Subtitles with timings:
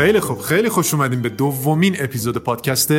[0.00, 2.92] خیلی خوب خیلی خوش اومدیم به دومین اپیزود پادکست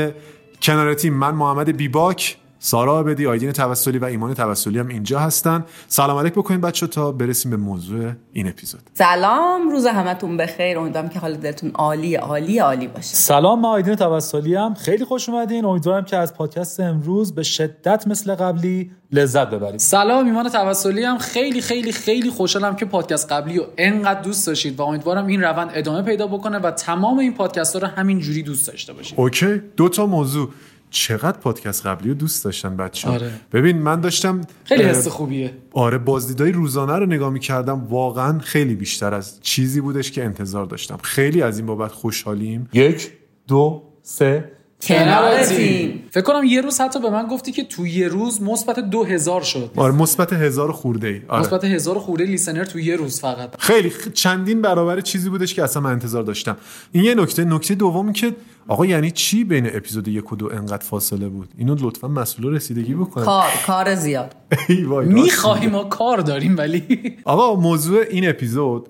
[0.61, 1.13] کنار تیم.
[1.13, 2.37] من محمد بیباک.
[2.63, 5.65] سارا بدی آیدین توسلی و ایمان توسلی هم اینجا هستن.
[5.87, 8.81] سلام علیک بکنید بچه تا برسیم به موضوع این اپیزود.
[8.93, 10.79] سلام روز همتون بخیر.
[10.79, 13.15] امیدوارم که حال دلتون عالی عالی عالی باشه.
[13.15, 14.73] سلام من آیدین توسلی هم.
[14.73, 15.65] خیلی خوش اومدین.
[15.65, 19.79] امیدوارم که از پادکست امروز به شدت مثل قبلی لذت ببرید.
[19.79, 21.17] سلام ایمان توسلی هم.
[21.17, 25.71] خیلی خیلی خیلی خوشحالم که پادکست قبلی رو انقدر دوست داشتید و امیدوارم این روند
[25.73, 29.19] ادامه پیدا بکنه و تمام این پادکست ها رو همین جوری دوست داشته باشید.
[29.19, 30.49] اوکی دو تا موضوع.
[30.91, 33.31] چقدر پادکست قبلی رو دوست داشتن بچه آره.
[33.51, 35.53] ببین من داشتم خیلی حس خوبیه.
[35.71, 40.97] آره بازدیدهای روزانه رو نگاه می‌کردم واقعا خیلی بیشتر از چیزی بودش که انتظار داشتم.
[41.03, 42.69] خیلی از این بابت خوشحالیم.
[42.73, 43.11] یک
[43.47, 44.51] دو سه.
[44.81, 46.03] کنار تیم.
[46.11, 49.41] فکر کنم یه روز حتی به من گفتی که تو یه روز مثبت دو هزار
[49.41, 49.71] شد.
[49.75, 51.21] آره مثبت هزار خورده ای.
[51.27, 51.41] آره.
[51.41, 53.55] مثبت هزار خورده لیسنر تو یه روز فقط.
[53.59, 56.57] خیلی چندین برابر چیزی بودش که اصلا من انتظار داشتم.
[56.91, 58.35] این یه نکته نکته دومی که
[58.67, 62.93] آقا یعنی چی بین اپیزود یک و دو انقدر فاصله بود؟ اینو لطفا مسئول رسیدگی
[62.93, 64.35] بکنه کار کار زیاد.
[65.05, 67.17] می‌خواهیم ما کار داریم ولی.
[67.25, 68.89] آقا موضوع این اپیزود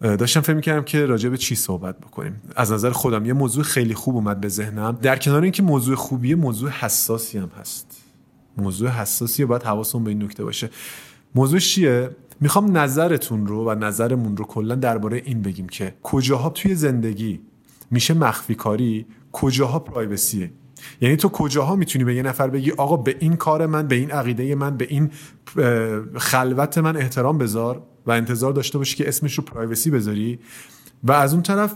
[0.00, 2.42] داشتم فکر می‌کردم که راجع به چی صحبت بکنیم.
[2.56, 4.98] از نظر خودم یه موضوع خیلی خوب اومد به ذهنم.
[5.02, 8.02] در کنار اینکه موضوع خوبیه موضوع حساسی هم هست.
[8.58, 10.70] موضوع حساسیه باید حواسمون به این نکته باشه.
[11.34, 16.74] موضوع چیه؟ می‌خوام نظرتون رو و نظرمون رو کلا درباره این بگیم که کجاها توی
[16.74, 17.40] زندگی
[17.90, 20.50] میشه مخفی کاری کجاها پرایوسیه؟
[21.00, 24.10] یعنی تو کجاها می‌تونی به یه نفر بگی آقا به این کار من به این
[24.10, 25.10] عقیده من به این
[26.16, 30.38] خلوت من احترام بذار؟ و انتظار داشته باشی که اسمش رو پرایوسی بذاری.
[31.04, 31.74] و از اون طرف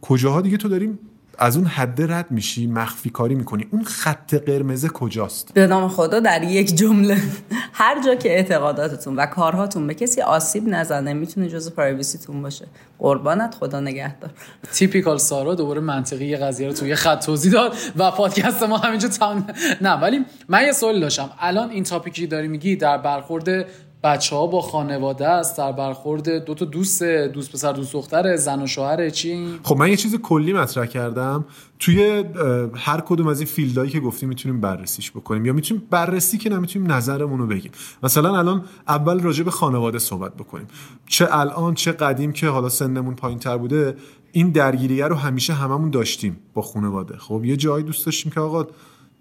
[0.00, 0.98] کجاها دیگه تو داریم؟
[1.40, 3.66] از اون حد رد میشی مخفی کاری می‌کنی.
[3.70, 7.22] اون خط قرمز کجاست؟ به نام خدا در یک جمله.
[7.72, 12.66] هر جا که اعتقاداتتون و کارهاتون به کسی آسیب نزنه می‌تونه جزء پرایوسیتون باشه.
[12.98, 14.30] قربانت خدا نگهدار.
[14.72, 18.76] typical سارا دوباره منطقی یه قضیه رو تو یه خط توضیح داد و پادکست ما
[18.76, 19.46] همینجا تمام
[19.80, 21.30] نه ولی من یه سوال داشتم.
[21.40, 23.66] الان این topic ی داری میگی در برخورد
[24.02, 28.62] بچه ها با خانواده است در برخورد دو تا دوست دوست پسر دوست دختر زن
[28.62, 31.44] و شوهر چی؟ خب من یه چیز کلی مطرح کردم.
[31.78, 32.24] توی
[32.74, 36.50] هر کدوم از این field هایی که گفتیم می‌تونیم بررسیش بکنیم یا می‌تونیم بررسی که
[36.50, 37.70] نمی‌تونیم نظرمون رو بگیم.
[38.02, 40.66] مثلا الان اول راجع به خانواده صحبت بکنیم.
[41.06, 43.96] چه الان چه قدیم که حالا سنمون پایین تر بوده
[44.32, 47.16] این درگیریه رو همیشه هممون داشتیم با خانواده.
[47.16, 48.66] خب یه جایی دوست داشتیم که آقا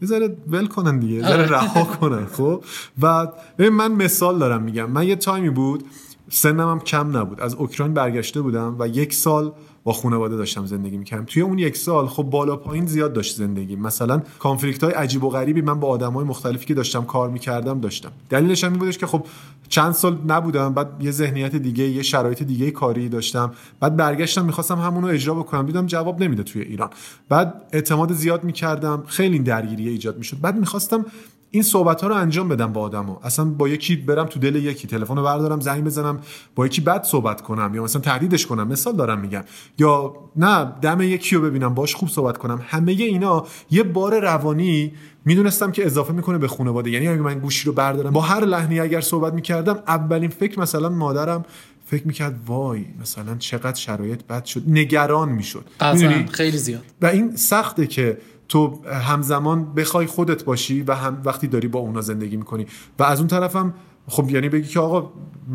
[0.01, 2.63] یه ذره ول کنن دیگه ذره رها کنن خب؟
[3.01, 3.27] و
[3.57, 4.91] ببین من مثال دارم میگم.
[4.91, 5.83] من یه تایمی بود
[6.29, 7.41] سنم هم کم نبود.
[7.41, 9.51] از اوکراین برگشته بودم و یک سال
[9.87, 11.25] با خانواده داشتم زندگی می‌کردم.
[11.25, 13.75] توی اون یک سال خب بالا پایین زیاد داشت زندگی.
[13.75, 17.79] مثلا کانفلیکت های عجیب و غریبی من با آدم های مختلفی که داشتم کار می‌کردم
[17.79, 18.11] داشتم.
[18.29, 19.25] دلیلش هم این بودش که خب
[19.69, 23.51] چند سال نبودم بعد یه ذهنیت دیگه یه شرایط دیگه کاری داشتم.
[23.79, 25.65] بعد برگشتم می‌خواستم همون رو اجرا بکنم.
[25.65, 26.89] دیدم جواب نمیده توی ایران.
[27.29, 29.03] بعد اعتماد زیاد می‌کردم.
[29.07, 30.41] خیلی درگیری ایجاد می‌شد.
[30.41, 31.05] بعد می‌خواستم
[31.51, 33.17] این صحبت ها رو انجام بدم با آدمو.
[33.23, 36.19] اصلا با یکی برم تو دل یکی تلفن رو بردارم زنگ بزنم
[36.55, 38.67] با یکی بد صحبت کنم یا مثلا تهدیدش کنم.
[38.67, 39.43] مثال دارم میگم.
[39.77, 42.61] یا نه دم یکی رو ببینم باش خوب صحبت کنم.
[42.67, 44.93] همه اینا یه بار روانی
[45.25, 46.89] می‌دونستم که اضافه می‌کنه به خانواده.
[46.89, 50.89] یعنی اگه من گوشی رو بردارم با هر لحنی اگر صحبت می‌کردم اولین فکر مثلا
[50.89, 51.45] مادرم
[51.85, 54.63] فکر می‌کرد وای مثلا چقدر شرایط بد شد.
[54.67, 55.65] نگران می‌شد.
[56.31, 56.83] خیلی زیاد.
[57.01, 58.17] و این سخته که
[58.49, 62.65] تو همزمان بخوای خودت باشی و هم وقتی داری با اونا زندگی می‌کنی.
[62.99, 63.73] و از اون طرفم
[64.07, 65.11] خب یعنی بگی که آقا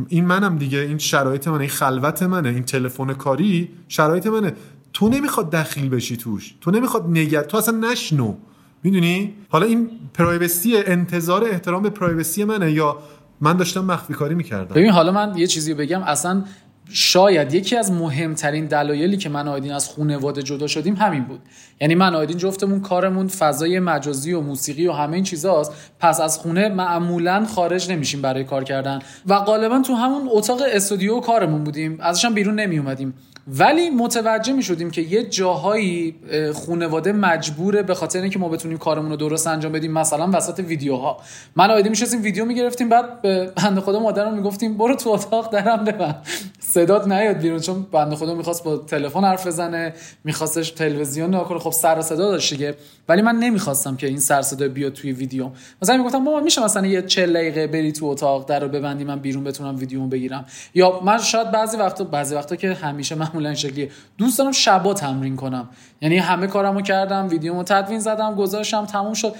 [0.08, 4.52] این منم دیگه این شرایط منه این خلوت منه این تلفن کاری شرایط منه.
[4.92, 6.54] تو نمی‌خواد دخیل بشی توش.
[6.60, 8.34] تو نمی‌خواد نگرد تو اصلا نشنو.
[8.82, 12.98] می‌دونی؟ حالا این پرایوسی انتظار احترام به پرایوسی منه یا
[13.40, 14.74] من داشتم مخفی کاری می‌کردم.
[14.74, 16.02] ببین حالا من یه چیزی بگم.
[16.02, 16.44] اصلا
[16.90, 21.40] شاید یکی از مهمترین دلایلی که من آیدین از خونواده جدا شدیم همین بود.
[21.80, 25.72] یعنی من آیدین جفتمون کارمون فضای مجازی و موسیقی و همه این چیزاست.
[26.00, 28.98] پس از خونه معمولا خارج نمیشیم برای کار کردن.
[29.26, 31.98] و غالبا تو همون اتاق استودیو کارمون بودیم.
[32.00, 33.14] ازش هم بیرون نمی اومدیم
[33.48, 38.78] ولی متوجه می شدیم که یه جاهایی اه، خونواده مجبوره به خاطر اینکه ما بتونیم
[38.78, 41.20] کارمون رو درست انجام بدیم مثلا وسط ویدیوها.
[41.56, 45.52] من و آیدین میشستیم ویدیو می‌گرفتیم بعد به بنده خدا مادرم می‌گفتیم برو تو اتاق
[45.52, 46.26] درم ببند.
[46.60, 49.94] صدات نیاد بیرون چون بنده خدا می‌خواست با تلفن حرف بزنه
[50.24, 51.58] میخواستش تلویزیون نگاه کنه.
[51.58, 52.74] خب سر صدا داشت دیگه.
[53.08, 55.50] ولی من نمی‌خواستم که این سر صدا بیاد توی ویدیو.
[55.82, 59.44] مثلا می‌گفتم مامان میشه مثلا یه 40 دقیقه بری تو اتاق در ببندی من بیرون
[59.44, 60.44] بتونم ویدیومو بگیرم.
[60.74, 63.90] یا من شاید بعضی وقتا بعضی وقتا که همیشه معمولا این شکلیه.
[64.18, 65.68] دوست دارم شبا تمرین کنم.
[66.00, 69.34] یعنی همه کارمو کردم ویدیومو تدوین زدم گذاشتم تموم شد.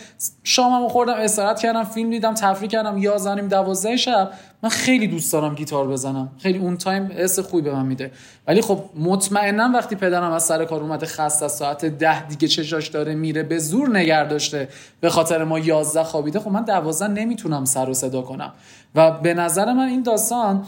[0.44, 4.30] شاممو خوردم استراحت کردم فیلم دیدم تفریح کردم 11 12 شب.
[4.62, 6.30] من خیلی دوست دارم گیتار بزنم.
[6.38, 8.10] خیلی اون تایم حس خوبی به من میده.
[8.46, 12.88] ولی خب مطمئنا وقتی پدرم از سر کار اومده خسته از ساعت ده دیگه چشاش
[12.88, 14.68] داره میره به زور نگر داشته.
[15.00, 18.52] به خاطر ما یازده خوابیده خب من دوازده نمی‌تونم سر و صدا کنم.
[18.94, 20.64] و به نظر من این داستان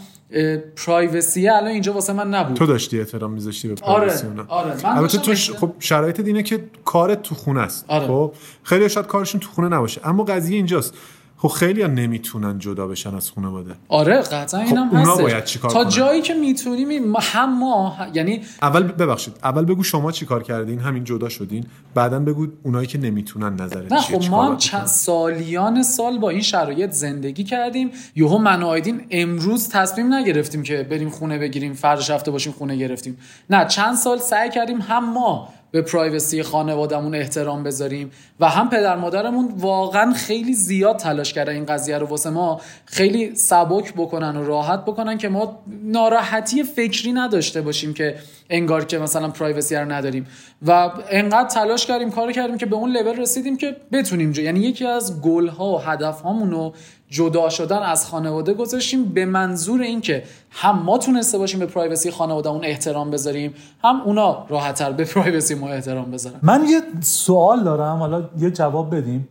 [0.75, 2.57] پرایوسی الان اینجا واسه من نبود.
[2.57, 4.73] تو داشتی احترام میذاشتی به آره پرایوسی آره.
[4.83, 5.51] من البته تو ش...
[5.51, 7.85] خب شرایط اینه که کارت تو خونه است.
[7.87, 8.07] آره.
[8.07, 8.33] خب؟
[8.63, 10.01] خیلی شاید کارشون تو خونه نباشه.
[10.03, 10.93] اما قضیه اینجاست.
[11.47, 15.23] خب خیلی ها نمی‌تونن جدا بشن از خانواده آره قطعا اینم اونا هستش.
[15.23, 19.83] باید چیکار تا کنن؟ جایی که می‌تونیم ما- هم ما یعنی اول ببخشید اول بگو
[19.83, 21.65] شما چی کار کردین همین جدا شدین
[21.95, 26.41] بعدا بگو اونایی که نمی‌تونن نظرت نه خب چیکار ما چند؟ سالیان سال با این
[26.41, 32.31] شرایط زندگی کردیم یهو من آیدین امروز تصمیم نگرفتیم که بریم خونه بگیریم فرداش هفته
[32.31, 33.17] باشیم خونه گرفتیم
[33.49, 38.95] نه چند سال سعی کردیم هم ما به پرایوسی خانوادهمون احترام بذاریم و هم پدر
[38.95, 44.45] مادرمون واقعا خیلی زیاد تلاش کردن این قضیه رو واسه ما خیلی سبک بکنن و
[44.45, 48.15] راحت بکنن که ما ناراحتی فکری نداشته باشیم که
[48.49, 50.27] انگار که مثلا پرایوسی رو نداریم
[50.67, 54.41] و انقدر تلاش کردیم کار کردیم که به اون لول رسیدیم که بتونیم جو.
[54.41, 56.73] یعنی یکی از گل ها و هدف هامون رو
[57.15, 59.05] جدا شدن از خانواده گذاشتیم.
[59.05, 63.53] به منظور اینکه هم ما تونسته باشیم به privacy خانوادهمون احترام بذاریم
[63.83, 66.39] هم اونا راحتتر به privacy ما احترام بذارن.
[66.41, 69.27] من یه سوال دارم حالا یه جواب بدیم.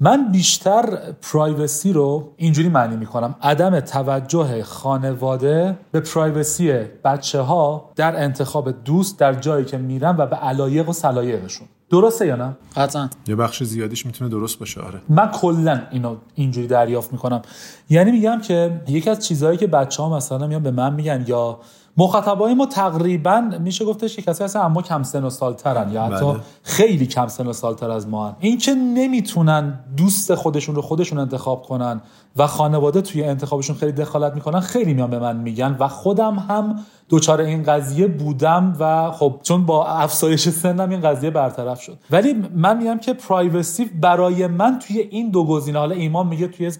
[0.00, 0.98] من بیشتر
[1.32, 3.34] privacy رو اینجوری معنی می‌کنم.
[3.42, 6.72] عدم توجه خانواده به privacy
[7.04, 12.26] بچه ها در انتخاب دوست در جایی که میرن و به علایق و سلایقشون درسته
[12.26, 13.08] یا نه؟ قطعا.
[13.26, 15.00] یه بخش زیادیش می‌تونه درست باشه آره.
[15.08, 17.42] من کلا اینو اینجوری دریافت می‌کنم.
[17.90, 21.58] یعنی میگم که یکی از چیزهایی که بچه ها مثلا میان به من میگن یا
[21.96, 26.24] مخاطبای ما تقریبا میشه گفتش که کسی هستن اما کم سن و سالترن یا حتی
[26.24, 26.36] بله.
[26.62, 28.36] خیلی کم سن و سالتر از ما هن.
[28.40, 32.00] این که نمی‌تونن دوست خودشون رو خودشون انتخاب کنن
[32.36, 36.78] و خانواده توی انتخابشون خیلی دخالت می‌کنن خیلی میان به من میگن و خودم هم
[37.08, 42.34] دچار این قضیه بودم و خب چون با افزایش سنم این قضیه برطرف شد ولی
[42.54, 46.72] من میگم که privacy برای من توی این دو گزینه حالا ایمان میگه توی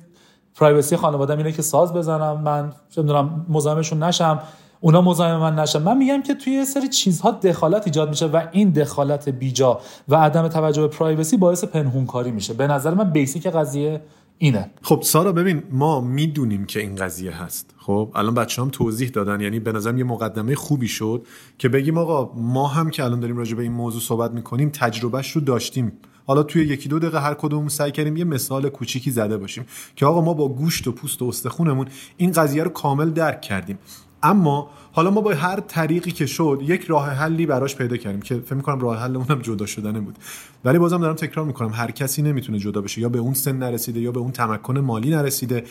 [0.55, 4.39] privacy خانوادم اینه که ساز بزنم من چه می‌دونم مزاحمشون نشم
[4.85, 5.83] اونا مزاحم من نشن.
[5.83, 10.17] من میگم که توی یه سری چیزها دخالت ایجاد میشه و این دخالت بیجا و
[10.17, 12.55] عدم توجه به privacy باعث پنهونکاری میشه.
[12.55, 14.01] به نظر من basic قضیه
[14.39, 14.71] اینه.
[14.83, 17.75] خب سارا ببین ما می‌دونیم که این قضیه هست.
[17.79, 19.41] خب الان بچه هم توضیح دادن.
[19.41, 21.27] یعنی به نظرم یه مقدمه خوبی شد
[21.59, 25.31] که بگیم آقا ما هم که الان داریم راجع به این موضوع صحبت می‌کنیم تجربهش
[25.31, 25.93] رو داشتیم.
[26.27, 30.07] حالا توی یکی دو دقیقه هر کدوم سعی کردیم یه مثال کوچیکی زده باشیم که
[30.07, 31.87] آقا ما با گوشت و پوست و استخونمون
[32.17, 33.79] این قضیه رو کامل درک کردیم.
[34.23, 38.35] اما حالا ما با هر طریقی که شد یک راه حلی براش پیدا کردیم که
[38.35, 40.19] فکر می‌کنم راه حل اونم جدا شدنه بود.
[40.65, 43.01] ولی بازم دارم تکرار می‌کنم هر کسی نمی‌تونه جدا بشه.
[43.01, 45.65] یا به اون سن نرسیده یا به اون تمکن مالی نرسیده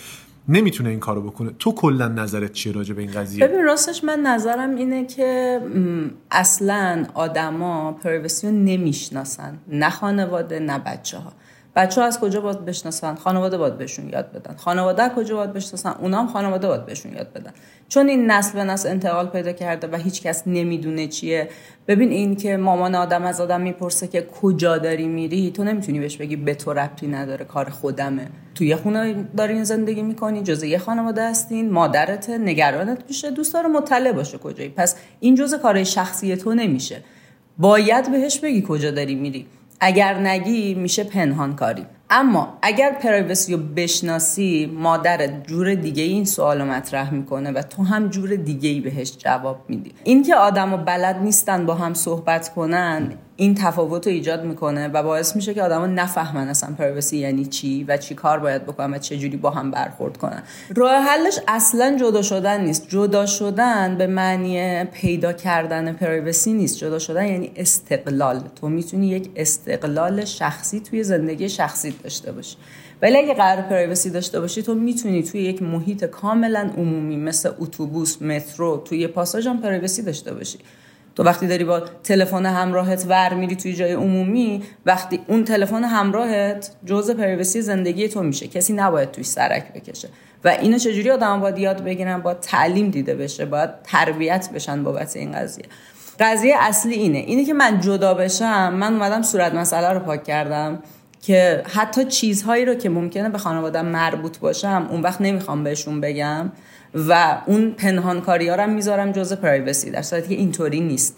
[0.47, 1.51] نمی‌تونه این کارو بکنه.
[1.59, 5.61] تو کلا نظرت چیه راجع به این قضیه؟ ببین راستش من نظرم اینه که
[6.31, 9.57] اصلا آدما پرایوسی رو نمی‌شناسن.
[9.67, 11.33] نه خانواده نه بچه ها
[11.75, 14.55] بچه ها از کجا باید بشناسن؟ خانواده باید بهشون یاد بدن.
[14.55, 17.51] خانواده کجا باید بشناسن؟ اونا هم خانواده باید بهشون یاد بدن.
[17.89, 21.49] چون این نسل به نسل انتقال پیدا کرده و هیچ کس نمی‌دونه چیه.
[21.87, 26.17] ببین این که مامان آدم از آدم می‌پرسه که کجا داری میری تو نمی‌تونی بهش
[26.17, 28.27] بگی به تو ربطی نداره کار خودمه.
[28.55, 33.67] تو یه خونه دارین زندگی می‌کنی جزء یه خانواده هستین مادرت نگرانت میشه دوست داره
[33.67, 34.69] مطلع باشه کجایی.
[34.69, 37.03] پس این جزء کار شخصی تو نمیشه.
[37.57, 39.45] باید بهش بگی کجا داری میری.
[39.83, 41.85] اگر نگی میشه پنهان کاری.
[42.09, 47.83] اما اگر پرایوسی رو بشناسی مادرت جور دیگه این سوال رو مطرح می‌کنه و تو
[47.83, 49.91] هم جور دیگه ای بهش جواب میدی.
[50.03, 55.35] اینکه آدم بلد نیستن با هم صحبت کنن این تفاوت رو ایجاد می‌کنه و باعث
[55.35, 59.17] میشه که آدما نفهمن اصلا پرایوسی یعنی چی و چی کار باید بکنن و چه
[59.17, 60.43] جوری با هم برخورد کنن.
[60.75, 62.89] راه حلش اصلا جدا شدن نیست.
[62.89, 66.77] جدا شدن به معنی پیدا کردن privacy نیست.
[66.77, 68.41] جدا شدن یعنی استقلال.
[68.61, 72.55] تو می‌تونی یک استقلال شخصی توی زندگی شخصی داشته باشی.
[73.01, 78.21] ولی اگه قراره privacy داشته باشی تو می‌تونی توی یک محیط کاملا عمومی مثل اتوبوس
[78.21, 80.59] مترو توی پاساژ هم privacy داشته باشی.
[81.21, 86.71] تو وقتی داری با تلفن همراهت ور میری توی جای عمومی وقتی اون تلفن همراهت
[86.85, 88.47] جزء privacy زندگی تو میشه.
[88.47, 90.09] کسی نباید توی سرک بکشه.
[90.43, 95.15] و اینو چجوری آدم باید یاد بگیرن؟ با تعلیم دیده بشه باید تربیت بشن بابت
[95.15, 95.65] این قضیه.
[96.19, 97.17] قضیه اصلی اینه.
[97.17, 100.79] اینه که من جدا بشم من اومدم صورت مسئله رو پاک کردم
[101.21, 106.51] که حتی چیزهایی رو که ممکنه به خانوادم مربوط باشم اون وقت نمی‌خوام بهشون بگم.
[106.95, 111.17] و اون پنهانکاری ها رو می‌ذارم جزء پرایوسی در صورتی که اینطوری نیست.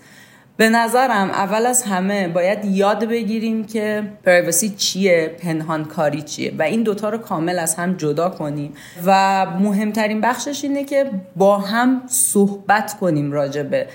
[0.57, 6.83] به نظرم اول از همه باید یاد بگیریم که پرایوسی چیه پنهانکاری چیه و این
[6.83, 8.73] دوتا رو کامل از هم جدا کنیم.
[9.05, 13.87] و مهمترین بخشش اینه که با هم صحبت کنیم راجع به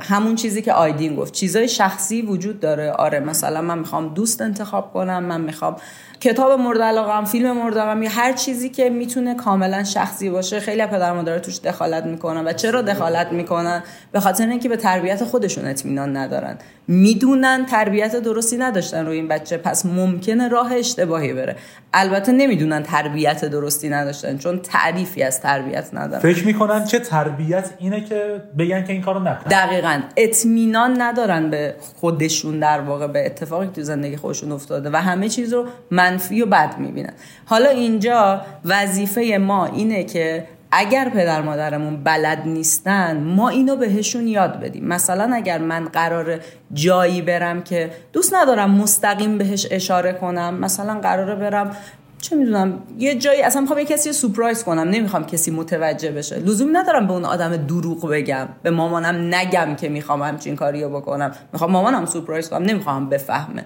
[0.00, 1.32] همون چیزی که آیدین گفت.
[1.32, 2.90] چیزای شخصی وجود داره.
[2.90, 5.76] آره مثلا من می‌خوام دوست انتخاب کنم من می‌خوام
[6.20, 10.60] کتاب مورد علاقه فیلم مورد علاقه یا هر چیزی که می‌تونه کاملا شخصی باشه.
[10.60, 13.82] خیلی پدر مادر توش دخالت می‌کنن و چرا دخالت می‌کنن؟
[14.12, 16.58] به خاطر اینکه به تربیت خودشون اطمینان ندارن.
[16.88, 21.56] می‌دونن تربیت درستی نداشتن روی این بچه پس ممکنه راه اشتباهی بره.
[21.94, 26.22] البته نمی‌دونن تربیت درستی نداشتن چون تعریفی از تربیت ندارن.
[26.22, 30.00] فکر می‌کنن که تربیت اینه که بگن که این کارو نکن دقیقا.
[30.16, 35.52] اطمینان ندارن به خودشون در واقع به اتفاقی تو زندگی خودشون افتاده و همه چیز
[35.52, 37.12] رو منفی و بد می‌بینن.
[37.44, 44.60] حالا اینجا وظیفه ما اینه که اگر پدر مادرمون بلد نیستن ما اینو بهشون یاد
[44.60, 44.84] بدیم.
[44.84, 46.40] مثلا اگر من قرار
[46.72, 51.76] جایی برم که دوست ندارم مستقیم بهش اشاره کنم مثلا قراره برم
[52.26, 56.38] چه می‌دونم یه جایی اصلا می‌خوام یه کسی سورپرایز کنم نمی‌خوام کسی متوجه بشه.
[56.38, 61.32] لزوم ندارم به اون آدم دروغ بگم به مامانم نگم که می‌خوام همچین کاریو بکنم.
[61.52, 63.64] می‌خوام مامانم سورپرایز کنم نمی‌خوام بفهمه.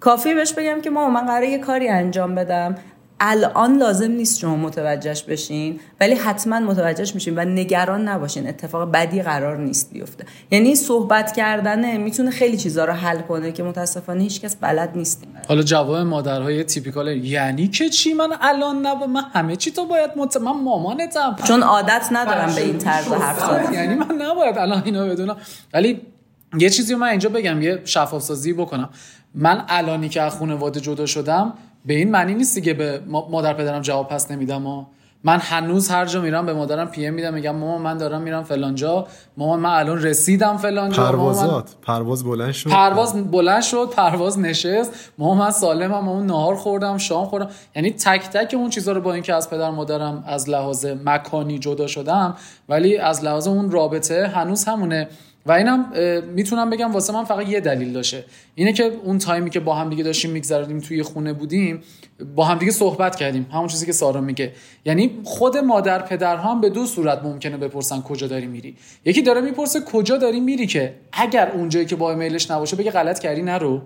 [0.00, 2.74] کافی بهش بگم که مامان من قراره یه کاری انجام بدم.
[3.20, 8.48] الان لازم نیست شما متوجهش بشین ولی حتما متوجهش میشین و نگران نباشین.
[8.48, 10.24] اتفاق بدی قرار نیست بیفته.
[10.50, 15.24] یعنی صحبت کردنه می‌تونه خیلی چیزا رو حل کنه که متاسفانه هیچکس بلد نیست.
[15.48, 20.10] حالا جواب مادرهای تیپیکال یعنی که چی؟ من الان نب من همه چی تو باید
[20.16, 20.36] مت...
[20.36, 21.36] من مامانتم.
[21.44, 23.72] چون عادت ندارم به این طرز حرف زدن.
[23.72, 25.36] یعنی من نباید الان اینو بدونم.
[25.74, 26.00] ولی
[26.58, 28.88] یه چیزی من اینجا بگم یه شفاف سازی بکنم.
[29.34, 31.52] من الانی که از خانواده جدا شدم
[31.84, 34.84] به این معنی نیست دیگه به مادر پدرم جواب پس نمیدم و
[35.24, 38.42] من هنوز هر جا میرم به مادرم پی ام میدم میگم مامان من دارم میرم
[38.42, 39.06] فلانجا
[39.36, 42.70] مامان من الان رسیدم فلانجا پروازات پرواز بلند شد.
[42.70, 44.92] پرواز بلند شد پرواز نشست.
[45.18, 47.48] مامان من سالمم مامان نهار خوردم شام خوردم.
[47.76, 51.86] یعنی تک تک اون چیزا رو با اینکه از پدر مادرم از لحاظ مکانی جدا
[51.86, 52.36] شدم
[52.68, 55.08] ولی از لحاظ اون رابطه هنوز همونه.
[55.46, 55.92] و اینم
[56.34, 58.24] می‌تونم بگم واسه من فقط یه دلیل داشته.
[58.54, 61.82] اینه که اون تایمی که با هم دیگه داشتیم میگذردیم توی خونه بودیم
[62.36, 63.46] با هم دیگه صحبت کردیم.
[63.52, 64.52] همون چیزی که سارا میگه.
[64.84, 68.76] یعنی خود مادر پدر هم به دو صورت ممکنه بپرسن کجا داری میری.
[69.04, 73.18] یکی داره می‌پرسه کجا داری میری که اگر اونجایی که با ایمیلش نباشه بگه غلط
[73.18, 73.82] کردی نرو.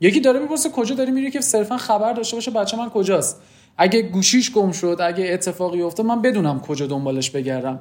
[0.00, 3.40] یکی داره می‌پرسه کجا داری میری که صرفا خبر داشته باشه بچه من کجاست.
[3.82, 7.78] اگه گوشیش گم شد اگه اتفاقی افتاد من بدونم کجا دنبالش بگردم.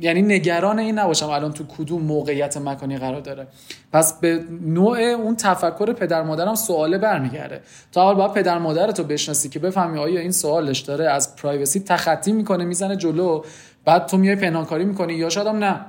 [0.00, 3.46] یعنی نگران این نباشم الان تو کدوم موقعیت مکانی قرار داره.
[3.92, 7.60] پس به نوع اون تفکر پدر مادرم سواله برمیگرده.
[7.92, 11.80] تا حال باید پدر مادر تو بشناسی که بفهمی آیا این سوالش داره از پرایوسی
[11.80, 13.42] تخطی می‌کنه می‌زنه جلو
[13.84, 15.80] بعد تو میای پنهانکاری می‌کنی یا شاید نه.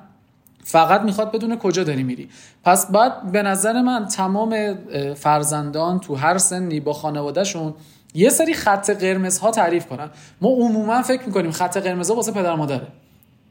[0.64, 2.30] فقط می‌خواد بدون کجا داری میری.
[2.64, 4.76] پس بعد به نظر من تمام
[5.14, 7.74] فرزندان تو هر سنی با خانوادهشون
[8.16, 10.10] یه سری خط قرمز ها تعریف کنن.
[10.42, 12.88] ما عموما فکر می‌کنیم خط قرمز ها واسه پدر مادره.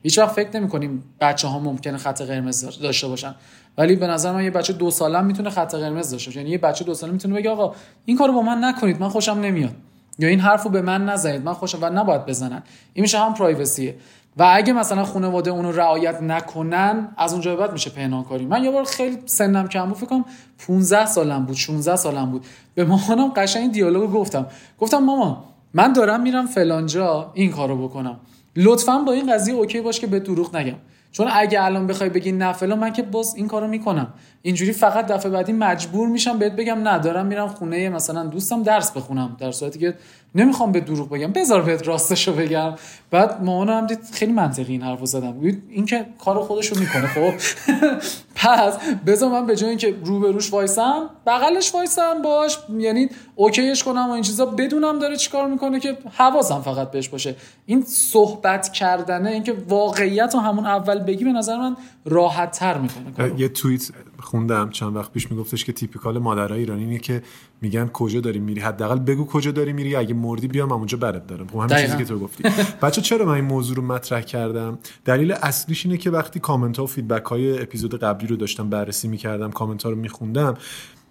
[0.03, 3.35] هیچ وقت فکر نمی کنیم بچه ها ممکنه خط قرمز داشته باشن.
[3.79, 6.41] ولی به نظر من یه بچه دو سالم می‌تونه خط قرمز داشته باشه.
[6.41, 9.33] یعنی یه بچه دو ساله می‌تونه بگه آقا این کارو با من نکنید من خوشم
[9.33, 9.75] نمیاد.
[10.19, 12.63] یا این حرفو به من نزنید من خوشم و نباید بزنن.
[12.93, 13.95] این میشه هم پرایوسیه
[14.37, 18.85] و اگه مثلا خانواده اونو رعایت نکنن از اونجا بعد میشه پنهانکاری من یه بار
[18.85, 20.25] خیلی سنم کم بود فکر کنم
[20.67, 22.47] 15 سالم بود 16 سالم بود.
[22.75, 24.47] به مامانم قشنگ دیالوگو گفتم.
[24.79, 25.37] گفتم مامان
[25.75, 28.21] من دارم میرم فلانجا این کارو بکنم.
[28.57, 30.77] لطفا با این قضیه اوکی باش که به دروغ نگم.
[31.13, 34.13] چون اگه الان بخوای بگی نه فلان من که باز این کارو می‌کنم.
[34.43, 38.91] اینجوری فقط دفعه بعدی مجبور میشم بهت بگم نه دارم میرم خونه مثلا دوستم درس
[38.91, 39.37] بخونم.
[39.39, 39.95] در صورتی که
[40.35, 41.33] نمی‌خوام به دروغ بگم.
[41.33, 42.75] بذار بهت راستشو بگم.
[43.11, 45.41] بعد مامانم دید خیلی منطقی این حرفو زدم.
[45.71, 47.35] این که کارو خودشو می‌کنه خب؟
[48.35, 52.59] پس بذار من به جای اینکه روبروش وایسم بغلش وایسم باش.
[52.79, 54.47] یعنی اوکیش کنم و این چیزا.
[54.47, 57.37] بدونم داره چیکار می‌کنه که حواسم فقط بهش باشه.
[57.67, 63.41] این صحبت کردنه اینکه واقعیت رو همون اول بگی به نظر من راحت تر می‌کنه
[63.41, 67.23] یه توییت خوندم چند وقت پیش میگفتش که تیپیکال مادرای ایرانی اینه که
[67.61, 71.47] میگن کجا داری میری؟ حداقل بگو کجا داری میری؟ اگه مردی بیام اونجا برات دارم.
[71.47, 72.43] خب همین چیزی که تو گفتی.
[72.83, 76.85] بچه چرا من این موضوع رو مطرح کردم؟ دلیل اصلیش اینه که وقتی کامنت ها
[76.85, 80.55] و feedback های اپیزود قبلی رو داشتم بررسی می‌کردم کامنت ها رو میخوندم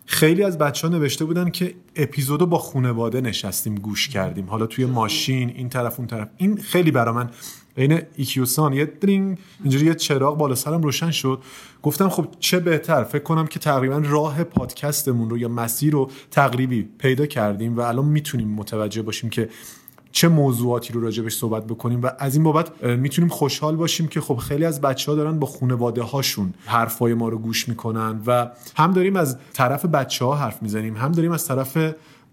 [0.06, 4.46] خیلی از بچه ها نوشته بودن که اپیزودو با خونواده نشستیم گوش کردیم.
[4.46, 6.28] حالا توی ماشین این طرف اون طرف.
[6.38, 7.30] این خیلی برا من
[7.78, 8.74] عین ایکیوسان.
[8.74, 11.42] یه درینگ اینجوری یه چراغ بالا سرم روشن شد.
[11.84, 16.84] گفتم خب چه بهتر؟ فکر کنم که تقریبا راه پادکستمون رو یا مسیر رو تقریبی
[16.98, 19.50] پیدا کردیم و الان می‌تونیم متوجه باشیم که
[20.14, 24.36] چه موضوعاتی رو راجبش صحبت بکنیم و از این بابت می‌تونیم خوشحال باشیم که خب
[24.36, 28.92] خیلی از بچه ها دارن با خانواده هاشون حرفای ما رو گوش می‌کنن و هم
[28.94, 31.78] داریم از طرف بچه ها حرف می‌زنیم هم داریم از طرف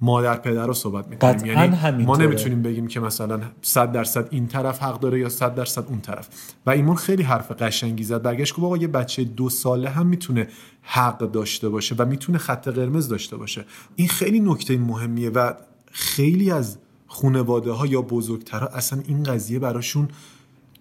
[0.00, 1.46] مادر پدر رو صحبت می‌کنیم.
[1.46, 5.84] یعنی ما نمی‌تونیم بگیم که مثلا 100 درصد این طرف حق داره یا 100 درصد
[5.88, 6.28] اون طرف.
[6.66, 8.22] و ایمون خیلی حرف قشنگی زد.
[8.22, 10.49] برگشت گفت آقا یه بچه دو ساله هم می‌تونه
[10.82, 13.64] حق داشته باشه و می‌تونه خط قرمز داشته باشه.
[13.96, 15.54] این خیلی نکته مهمیه و
[15.92, 16.78] خیلی از
[17.12, 20.09] خانواده ها یا بزرگترها اصلا این قضیه براشون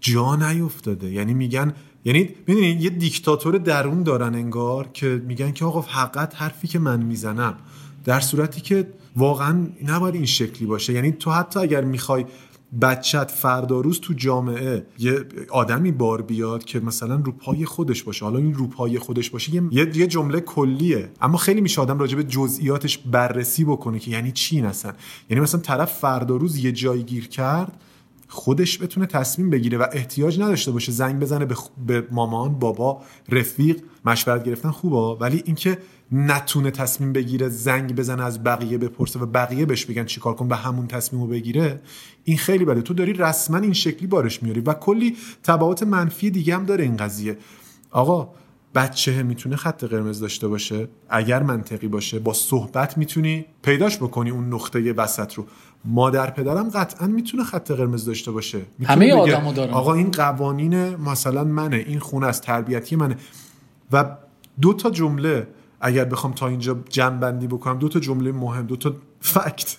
[0.02, 1.12] جا نیفتاده.
[1.12, 1.74] یعنی میگن
[2.06, 7.02] یعنی می‌دونی یه دیکتاتور درون دارن انگار که میگن که آقا فقط حرفی که من
[7.02, 7.56] می‌زنم
[8.06, 10.94] در صورتی که واقعا نباید این شکلی باشه.
[10.94, 12.26] یعنی تو حتی اگر می‌خوای
[12.82, 18.26] بچت فردا روز تو جامعه یه آدمی بار بیاد که مثلا رو پای خودش باشه.
[18.26, 21.10] حالا این رو پای خودش باشه یه, یه جمله کلیه.
[21.22, 24.94] اما خیلی میشه آدم راجع به جزئیاتش بررسی بکنه که یعنی چی اصلا؟
[25.30, 27.82] یعنی مثلا طرف فردا روز یه جایی گیر کرد
[28.32, 31.56] خودش بتونه تصمیم بگیره و احتیاج نداشته باشه زنگ بزنه به,
[31.88, 35.78] به مامان بابا رفیق مشورت گرفتن خوبه ولی اینکه
[36.12, 40.56] نتونه تصمیم بگیره زنگ بزنه از بقیه بپرسه و بقیه بهش بگن چیکار کن به
[40.56, 41.82] همون تصمیمو بگیره
[42.24, 42.82] این خیلی بده.
[42.82, 46.98] تو داری رسما این شکلی بارش میاری و کلی تبعات منفی دیگه هم داره این
[46.98, 47.38] قضیه.
[47.92, 48.34] آقا
[48.76, 54.54] بچه می‌تونه خط قرمز داشته باشه؟ اگر منطقی باشه با صحبت می‌تونی پیداش بکنی اون
[54.54, 55.46] نقطه وسط رو.
[55.86, 58.62] مادر پدرم قطعا می‌تونه خط قرمز داشته باشه.
[58.84, 63.18] همه آدمو دارن آقا این قوانین مثلا منه این خونه از تربیتی منه.
[63.92, 64.18] و
[64.62, 65.48] دو تا جمله
[65.82, 69.78] اگر بخوام تا اینجا جمع بندی بکنم دو تا جمله مهم دو تا فکت.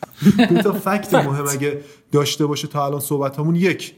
[0.49, 1.80] دو تا فکت مهم اگه
[2.12, 3.94] داشته باشه تا الان صحبت همون یک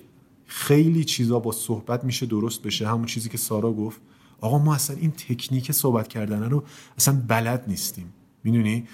[0.47, 2.89] خیلی چیزا با صحبت میشه درست بشه.
[2.89, 4.01] همون چیزی که سارا گفت.
[4.43, 6.65] آقا ما اصلا این تکنیک صحبت کردن رو
[6.97, 8.13] اصلا بلد نیستیم.
[8.45, 8.89] می‌دونی؟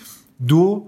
[0.47, 0.87] دو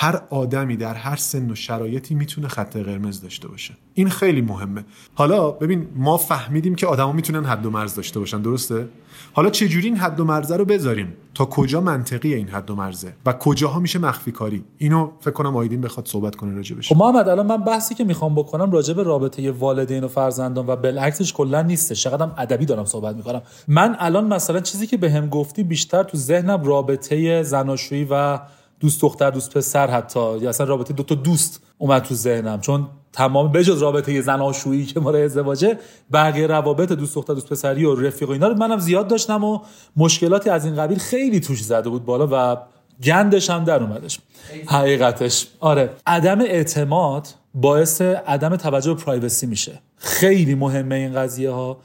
[0.00, 3.74] هر آدمی در هر سن و شرایطی می‌تونه خط قرمز داشته باشه.
[3.94, 4.84] این خیلی مهمه.
[5.14, 8.88] حالا ببین ما فهمیدیم که آدما می‌تونن حد و مرز داشته باشن درسته؟
[9.32, 12.76] حالا چه جوری این حد و مرزه رو بذاریم؟ تا کجا منطقی این حد و
[12.76, 16.94] مرزه؟ و کجاها میشه مخفی کاری؟ اینو فکر کنم آیدین بخواد صحبت کنه راجع بشه
[16.94, 20.76] خب محمد الان من بحثی که می‌خوام بکنم راجع به رابطه والدین و فرزندان و
[20.76, 21.94] بالعکسش کلا نیسته.
[21.94, 23.42] چقدرم ادبی دارم صحبت می‌کنم.
[23.68, 28.38] من الان مثلا چیزی که بهم به گفتی بیشتر تو ذهنم رابطه زناشویی و
[28.80, 30.38] دوست دختر دوست پسر حتی.
[30.38, 32.60] یا اصلا رابطه دو تا دوست اومد تو ذهنم.
[32.60, 35.78] چون تمام بجز رابطه زناشویی که مال ازدواجه
[36.12, 39.60] بقیه روابط دوست دختر دوست پسری و رفیق و اینا رو منم زیاد داشتم و
[39.96, 42.56] مشکلاتی از این قبیل خیلی توش زده بود بالا و
[43.02, 44.18] گندش هم در اومدش.
[44.66, 45.46] حقیقتش.
[45.60, 45.90] آره.
[46.06, 49.80] عدم اعتماد باعث عدم توجه به پرایوسی میشه.
[49.96, 51.78] خیلی مهمه این قضیه ها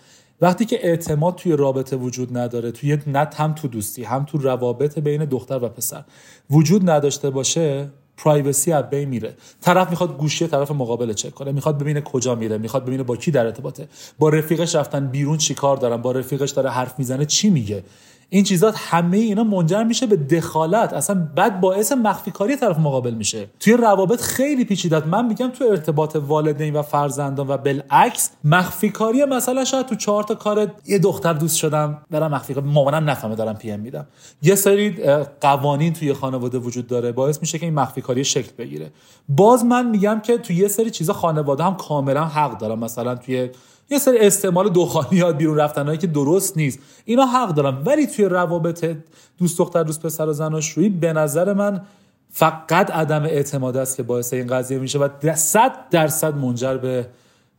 [0.43, 4.99] وقتی که اعتماد توی رابطه وجود نداره توی نه هم تو دوستی هم تو روابط
[4.99, 6.03] بین دختر و پسر
[6.49, 9.34] وجود نداشته باشه پرایوسی از بین میره.
[9.62, 13.32] طرف می‌خواد گوشی طرف مقابل چک کنه می‌خواد ببینه کجا میره می‌خواد ببینه با کی
[13.32, 13.88] در ارتباطه.
[14.19, 17.84] با رفیقش رفتن بیرون چیکار دارن با رفیقش داره حرف می‌زنه چی میگه.
[18.34, 20.93] این چیزات همه اینا منجر میشه به دخالت.
[20.93, 23.50] اصلا بعد باعث مخفی کاری طرف مقابل میشه.
[23.60, 29.26] توی روابط خیلی پیچیده من میگم تو ارتباط والدین و فرزندان و بالعکس مخفی کاری
[29.26, 33.36] مثلا شاید تو چهار تا کار یه دختر دوست شدم برم مخفی کاری مامانم نفهمه
[33.36, 34.08] دارم پی ام میدم.
[34.41, 34.91] یه سری
[35.41, 37.12] قوانین توی خانواده وجود داره.
[37.12, 38.91] باعث میشه که این مخفی کاری شکل بگیره.
[39.30, 43.50] باز من میگم که تو یه سری چیزا خانواده هم کاملا حق دارم مثلا توی
[43.93, 46.79] یه سری استعمال دخانیات بیرون رفتنهایی که درست نیست.
[47.06, 47.84] اینا حق دارم.
[47.86, 48.95] ولی توی روابط
[49.38, 51.82] دوست دختر دوست پسر و زناشویی به نظر من
[52.32, 57.08] فقط عدم اعتماد است که باعث این قضیه میشه و صد درصد منجر به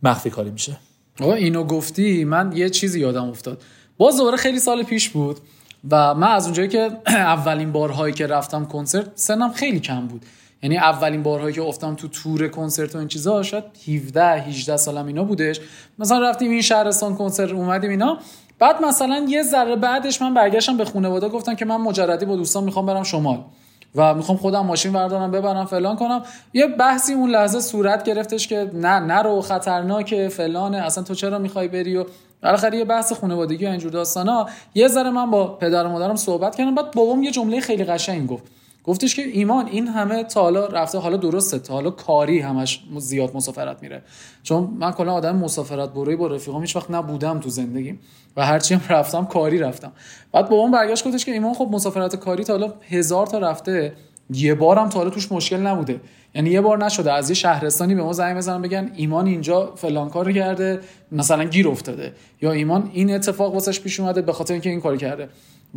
[0.03, 0.77] مخفی کاری میشه.
[1.21, 3.63] آقا اینو گفتی؟ من یه چیزی یادم افتاد.
[3.99, 5.41] باز دوباره خیلی سال پیش بود
[5.91, 10.23] و من از اونجایی که اولین بارهایی که رفتم کنسرت سنم خیلی کم بود.
[10.65, 15.07] یعنی اولین بارهایی که افتم تو تور کنسرت و این چیزا شاید 17 18 سالم
[15.07, 15.61] اینا بودش.
[15.99, 18.19] مثلا رفتیم این شهرستان کنسرت اومدیم اینا.
[18.59, 22.65] بعد مثلا یه ذره بعدش من برگشتم به خانواده گفتم که من مجردی با دوستان
[22.65, 23.39] می‌خوام برم شمال
[23.95, 26.23] و می‌خوام خودم ماشین بردارم ببرم فلان کنم.
[26.53, 31.69] یه بحثی اون لحظه صورت گرفتش که نه نرو خطرناکه فلانه اصلا تو چرا می‌خوای
[31.69, 32.05] بری؟ و
[32.43, 34.47] بالاخره یه بحث خانوادگی و اینجور داستانا.
[34.75, 38.27] یه ذره من با پدر و مادرم صحبت کردم بعد بابام یه جمله خیلی قشنگ
[38.27, 38.45] گفت.
[38.85, 43.37] گفتش که ایمان این همه تا حالا رفته حالا درسته تا حالا کاری همش زیاد
[43.37, 44.03] مسافرت میره.
[44.43, 48.01] چون من کلا آدم مسافرت بروی با رفیقام هیچ وقت نبودم تو زندگیم
[48.37, 49.93] و هرچی هم رفتم کاری رفتم.
[50.33, 53.93] بعد بابام برگشت گفتش که ایمان خب مسافرت کاری تا حالا هزار تا رفته
[54.31, 56.01] یه بارم تا حالا توش مشکل نبوده.
[56.35, 60.11] یعنی یه بار نشده از یه شهرستانی به ما زنگ بزنن بگن ایمان اینجا فلان
[60.11, 60.81] کار کرده
[61.13, 62.13] مثلا گیر افتاده.
[62.43, 65.29] یا ایمان این اتفاق واسش پیش اومده به خاطر اینکه این کار کرده.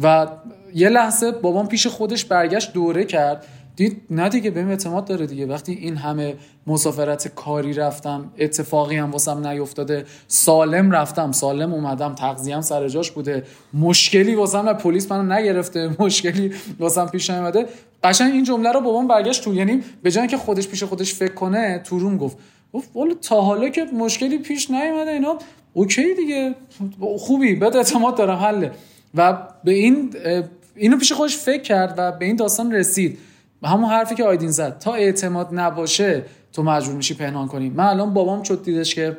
[0.01, 0.27] و
[0.75, 3.45] یه لحظه بابام پیش خودش برگشت دوره کرد.
[3.75, 5.45] دید نه دیگه بهم اعتماد داره دیگه.
[5.45, 6.35] وقتی این همه
[6.67, 13.43] مسافرت کاری رفتم اتفاقی هم واسم نیفتاده سالم رفتم سالم اومدم تغذیه‌ام سر جاش بوده.
[13.73, 17.65] مشکلی واسم پلیس منو نگرفته مشکلی واسم پیش نیومده.
[18.03, 21.33] قشنگ این جمله رو بابام برگشت تو یعنی به جای که خودش پیش خودش فکر
[21.33, 22.37] کنه تو روم گفت.
[22.73, 25.37] گفت والا تا حالا که مشکلی پیش نیومده اینا.
[25.73, 26.55] اوکی دیگه.
[27.17, 28.71] خوبی بهت اعتماد دارم حله.
[29.17, 30.13] و به این
[30.75, 33.17] اینو پیش خودش فکر کرد و به این داستان رسید.
[33.63, 34.79] همون حرفی که آیدین زد.
[34.79, 37.69] تا اعتماد نباشه تو مجبور میشی پنهان کنی.
[37.69, 39.17] من الان بابام شد دیدش که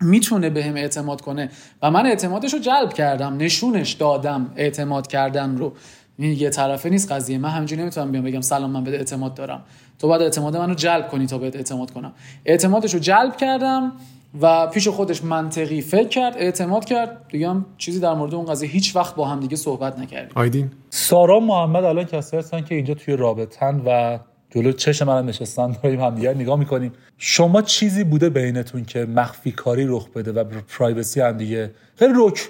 [0.00, 1.50] می‌تونه به هم اعتماد کنه
[1.82, 5.72] و من اعتمادش رو جلب کردم نشونش دادم اعتماد کردن رو.
[6.18, 7.38] یه طرفه نیست قضیه.
[7.38, 9.64] من همینجوری نمی‌تونم بیام بگم سلام من به اعتماد دارم.
[9.98, 12.12] تو باید اعتماد منو جلب کنی تا بهت اعتماد کنم.
[12.44, 13.92] اعتمادش رو جلب کردم.
[14.40, 17.28] و پیش خودش منطقی فکر کرد اعتماد کرد.
[17.28, 20.32] دیگه هم چیزی در مورد اون قضیه هیچ وقت با هم دیگه صحبت نکردیم.
[20.34, 20.70] آیدین.
[20.90, 24.18] سارا محمد الان کسی هستن که اینجا توی رابطن و
[24.50, 26.92] جلو چشم من نشستن داریم همدیگر نگاه می‌کنیم.
[27.18, 30.44] شما چیزی بوده بینتون که مخفی کاری رخ بده و
[30.78, 32.48] privacy هم دیگه؟ خیلی رک.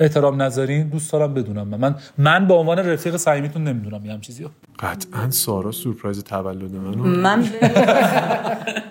[0.00, 1.68] احترام نذارین دوست دارم بدونم.
[1.68, 4.50] من من به عنوان رفیق صمیمیتون نمی‌دونم یه هم چیزی رو.
[4.78, 7.44] قطعا سارا سورپرایز تولد منو من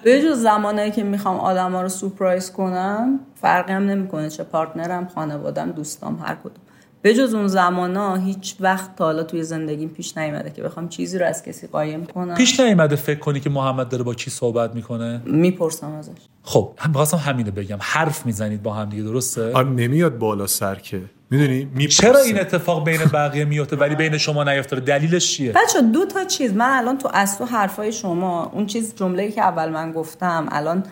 [0.04, 5.08] به جز زمانایی که می‌خوام آدما رو سورپرایز کنم فرقی هم نمی‌کنه چه partner م
[5.16, 6.65] خانوادم دوستام هر کدوم.
[7.06, 11.20] به جز اون زمانا هیچ وقت تا حالا توی زندگیم پیش نیومده که بخوام چیزی
[11.20, 12.36] رو از کسی قایم کنم.
[12.36, 16.12] پیش نیومده فکر کنی که محمد داره با کی صحبت می‌کنه؟ می‌پرسم ازش.
[16.44, 17.78] خب هم بخواستم همینو بگم.
[17.82, 21.02] حرف می‌زنید با هم دیگه درسته؟ آره نمیاد بالا سر که.
[21.30, 22.02] می‌دونی؟ می‌پرسه.
[22.02, 26.24] چرا این اتفاق بین بقیه میفته ولی بین شما نیفتاره دلیلش چیه؟ بچه دو تا
[26.24, 26.54] چیز.
[26.54, 30.84] من الان تو اصل حرفای شما اون چیز جمله‌ای که اول من گفتم الان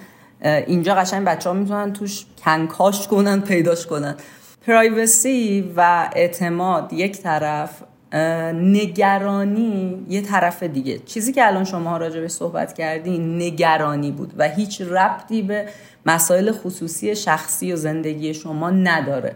[0.41, 4.15] اینجا قشنگ بچه ها می‌تونن توش کنکاش کنن پیداش کنن.
[4.67, 7.84] پرایوسی و اعتماد یک طرف
[8.54, 10.99] نگرانی یه طرف دیگه.
[10.99, 15.65] چیزی که الان شما راجع به صحبت کردین نگرانی بود و هیچ ربطی به
[16.06, 19.36] مسائل خصوصی شخصی و زندگی شما نداره.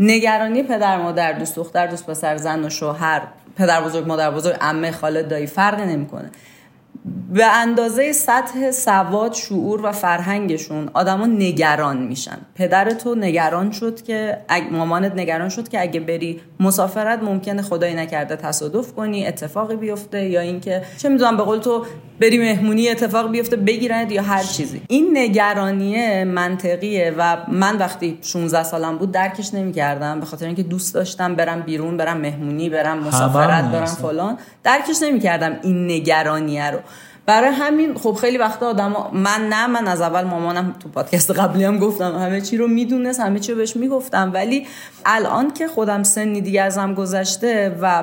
[0.00, 3.22] نگرانی پدر مادر دوست دختر دوست پسر زن و شوهر
[3.56, 6.30] پدر بزرگ مادر بزرگ عمه خاله دایی فرقی نمی‌کنه.
[7.32, 12.38] به اندازه سطح سواد شعور و فرهنگشون آدما نگران میشن.
[12.54, 14.38] پدر تو نگران شد که
[14.70, 20.40] مامانت نگران شد که اگه بری مسافرت ممکنه خدایی نکرده تصادف کنی اتفاقی بیفته یا
[20.40, 21.86] اینکه چه می‌دونم به قول تو
[22.20, 24.82] بری مهمونی اتفاق بیفته بگیرند یا هر چیزی.
[24.88, 30.94] این نگرانیه منطقیه و من وقتی 16 سالم بود درکش نمی‌کردم به خاطر اینکه دوست
[30.94, 34.38] داشتم برم بیرون برم مهمونی برم مسافرت برم فلان.
[34.64, 36.78] درکش نمی‌کردم این نگرانیه رو.
[37.28, 41.64] برای همین خب خیلی وقتا آدم من نه من از اول مامانم تو پادکست قبلی
[41.64, 44.30] هم گفتم همه چی رو می‌دونست همه چی رو بهش می‌گفتم.
[44.34, 44.66] ولی
[45.06, 48.02] الان که خودم سنی دیگه ازم گذشته و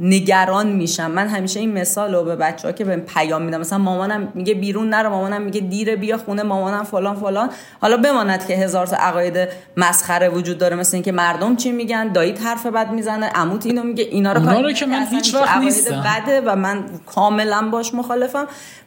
[0.00, 3.78] نگران میشم من همیشه این مثال رو به بچه ها که به پیام میدم مثلا
[3.78, 7.50] مامانم میگه بیرون نرو مامانم میگه دیره بیا خونه مامانم فلان فلان.
[7.80, 12.42] حالا بماند که هزار تا عقاید مسخره وجود داره مثل اینکه مردم چی میگن؟ داییت
[12.42, 16.04] حرف بد می‌زنه عموت اینو میگه اینا رو, رو که من هیچ وقت نیستم.
[16.24, 18.29] بده و من کاملا باش مخالف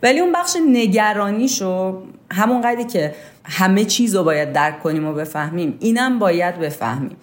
[0.03, 2.01] ولی اون بخش نگرانیشو
[2.31, 7.17] همون قدری که همه چیز رو باید درک کنیم و بفهمیم اینم باید بفهمیم.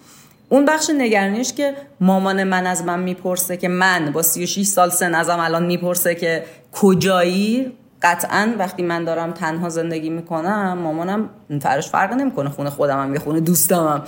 [0.49, 5.15] اون بخش نگرانیش که مامان من از من می‌پرسه که من با 36 سال سن
[5.15, 11.29] ازم الان می‌پرسه که کجایی؟ قطعا وقتی من دارم تنها زندگی می‌کنم مامانم
[11.61, 14.01] فرش فرق نمی‌کنه خونه خودمم یا خونه دوستمم.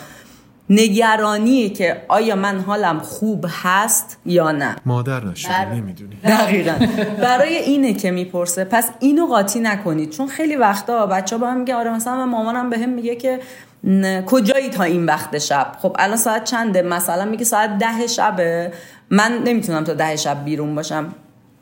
[0.75, 4.75] نگرانی که آیا من حالم خوب هست یا نه.
[4.86, 5.73] مادر نشده بر...
[5.73, 6.15] نمی‌دونی.
[6.23, 6.73] دقیقا.
[7.27, 10.09] برای اینه که می‌پرسه پس اینو قاطی نکنید.
[10.09, 13.39] چون خیلی وقتا بچه با هم میگه آره مثلا مامانم به هم میگه که
[14.25, 18.71] کجایی تا این وقت شب؟ خب الان ساعت چنده؟ مثلا میگه ساعت ده شبه.
[19.09, 21.13] من نمی‌تونم تا ده شب بیرون باشم.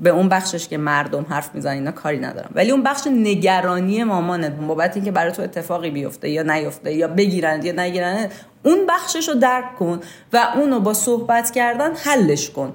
[0.01, 2.51] به اون بخشش که مردم حرف می‌زنن اینا کاری ندارم.
[2.55, 7.65] ولی اون بخش نگرانی مامانت بابت اینکه برای تو اتفاقی بیفته یا نیفته یا بگیرند
[7.65, 8.31] یا نگیرند
[8.63, 9.99] اون بخشش رو درک کن
[10.33, 12.73] و اونو با صحبت کردن حلش کن.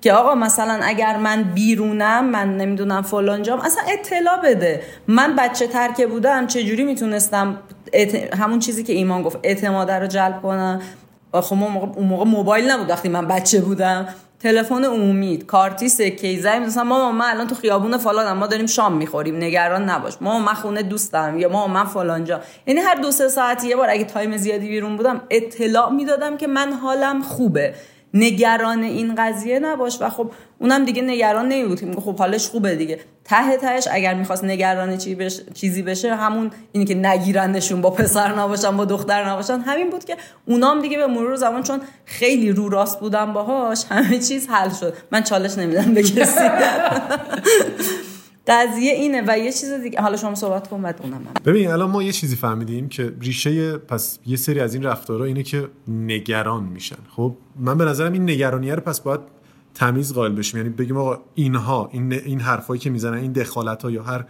[0.00, 4.82] که آقا مثلا اگر من بیرونم من نمی‌دونم فلان جام اصلا اطلاع بده.
[5.08, 7.58] من بچه ترکه بودم چجوری می‌تونستم
[8.38, 10.82] همون چیزی که ایمان گفت اعتماد رو جلب کنم؟
[11.32, 11.52] خب
[11.96, 14.08] اون موقع موبایل نبود وقتی من بچه بودم.
[14.46, 18.96] تلفن عمومی کارتی سکه زنگ مثلا ما من الان تو خیابون فلان ما داریم شام
[18.96, 20.12] می‌خوریم نگران نباش.
[20.20, 23.76] ما من خونه دوستم یا ما من فلان جا یعنی هر دو سه ساعت یه
[23.76, 27.74] بار اگه تایم زیادی بیرون بودم اطلاع می‌دادم که من حالم خوبه.
[28.18, 33.00] نگران این قضیه نباش و خب اونم دیگه نگران نمیبود که خب حالش خوبه دیگه.
[33.24, 35.40] ته تهش اگر می‌خواست نگران چی بش...
[35.54, 40.16] چیزی بشه همون اینی که نگیرندشون با پسر نباشن با دختر نباشن همین بود که
[40.46, 44.94] اونام دیگه به مرور زمان چون خیلی رو راست بودن باهاش همه چیز حل شد.
[45.10, 46.44] من چالش نمیدم به کسی.
[48.46, 52.02] قضیه اینه و یه چیز دیگه حالا شما صحبت کن بعد اونم ببین الان ما
[52.02, 56.96] یه چیزی فهمیدیم که ریشه پس یه سری از این رفتارها اینه که نگران میشن.
[57.16, 59.20] خب من به نظرم این نگرانیه رو پس باید
[59.74, 60.58] تمیز قائل بشیم.
[60.58, 64.24] یعنی بگیم آقا اینها این این حرفایی که می‌زنن این دخالت ها یا هر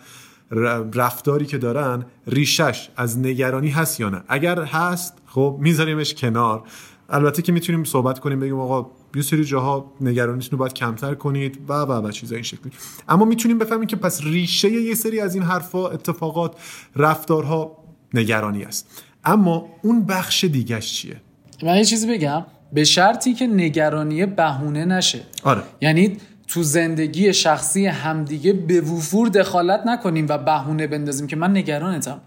[0.94, 6.62] رفتاری که دارن ریشش از نگرانی هست یا نه؟ اگر هست خب میذاریمش کنار.
[7.08, 11.58] البته که می‌تونیم صحبت کنیم بگیم آقا یه سری جاها نگرانیتون رو باید کمتر کنید
[11.68, 12.72] و و و چیزای این شکلی.
[13.08, 16.54] اما می‌تونیم بفهمیم که پس ریشه یه سری از این حرفا اتفاقات
[16.96, 17.76] رفتارها
[18.14, 19.02] نگرانی است.
[19.24, 21.16] اما اون بخش دیگهش چیه؟
[21.62, 22.46] من یه چیزی بگم.
[22.72, 25.20] به شرطی که نگرانی بهونه نشه.
[25.42, 25.62] آره.
[25.80, 26.16] یعنی
[26.48, 32.20] تو زندگی شخصی همدیگه به وفور دخالت نکنیم و بهونه بندازیم که من نگرانتم.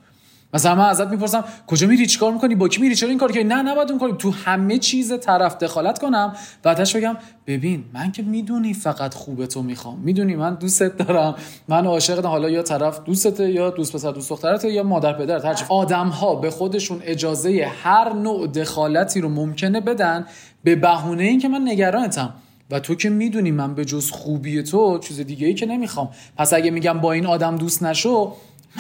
[0.54, 3.44] مثلا من ازت می‌پرسم کجا میری؟ چیکار می‌کنی؟ با کی میری؟ چرا این کار که
[3.44, 6.36] نه نباید اون تو همه چیز طرف دخالت کنم.
[6.66, 10.00] اتش بگم ببین من که می‌دونی فقط خوب تو می‌خوام.
[10.00, 11.36] می‌دونی من دوستت دارم.
[11.68, 15.66] من عاشقت حالا یا طرف دوستته یا دوست پسر دوست دخترته یا مادر پدرت هرچی
[15.70, 20.26] آدم ها به خودشون اجازه هر نوع دخالتی رو ممکنه بدن
[20.64, 22.34] به بهونه این که من نگرانتم.
[22.72, 26.10] و تو که می‌دونی من به جز خوبی تو چیز دیگه ای که نمی‌خوام.
[26.38, 28.34] پس اگه میگم با این آدم دوست نشو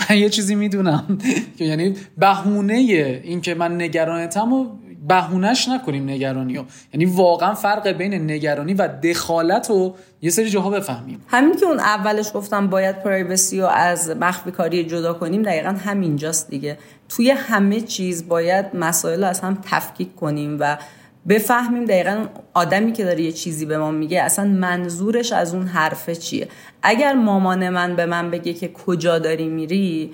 [0.09, 1.17] من یه چیزی می‌دونم
[1.57, 4.65] که یعنی بهونه این که من نگرانتم و
[5.07, 10.69] بهونهش نکنیم نگرانی رو یعنی واقعا فرق بین نگرانی و دخالت رو یه سری جاها
[10.69, 11.21] بفهمیم.
[11.27, 16.49] همین که اون اولش گفتم باید پرایوسی رو از مخفی کاری جدا کنیم دقیقا همینجاست
[16.49, 16.77] دیگه.
[17.09, 20.77] توی همه چیز باید مسائل از هم تفکیک کنیم و
[21.27, 26.15] بفهمیم دقیقا آدمی که داره یه چیزی به ما میگه اصلا منظورش از اون حرفه
[26.15, 26.47] چیه؟
[26.81, 30.13] اگر مامان من به من بگه که کجا داری میری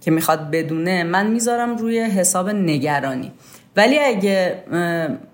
[0.00, 3.32] که می‌خواد بدونه من می‌ذارم روی حساب نگرانی.
[3.76, 4.64] ولی اگه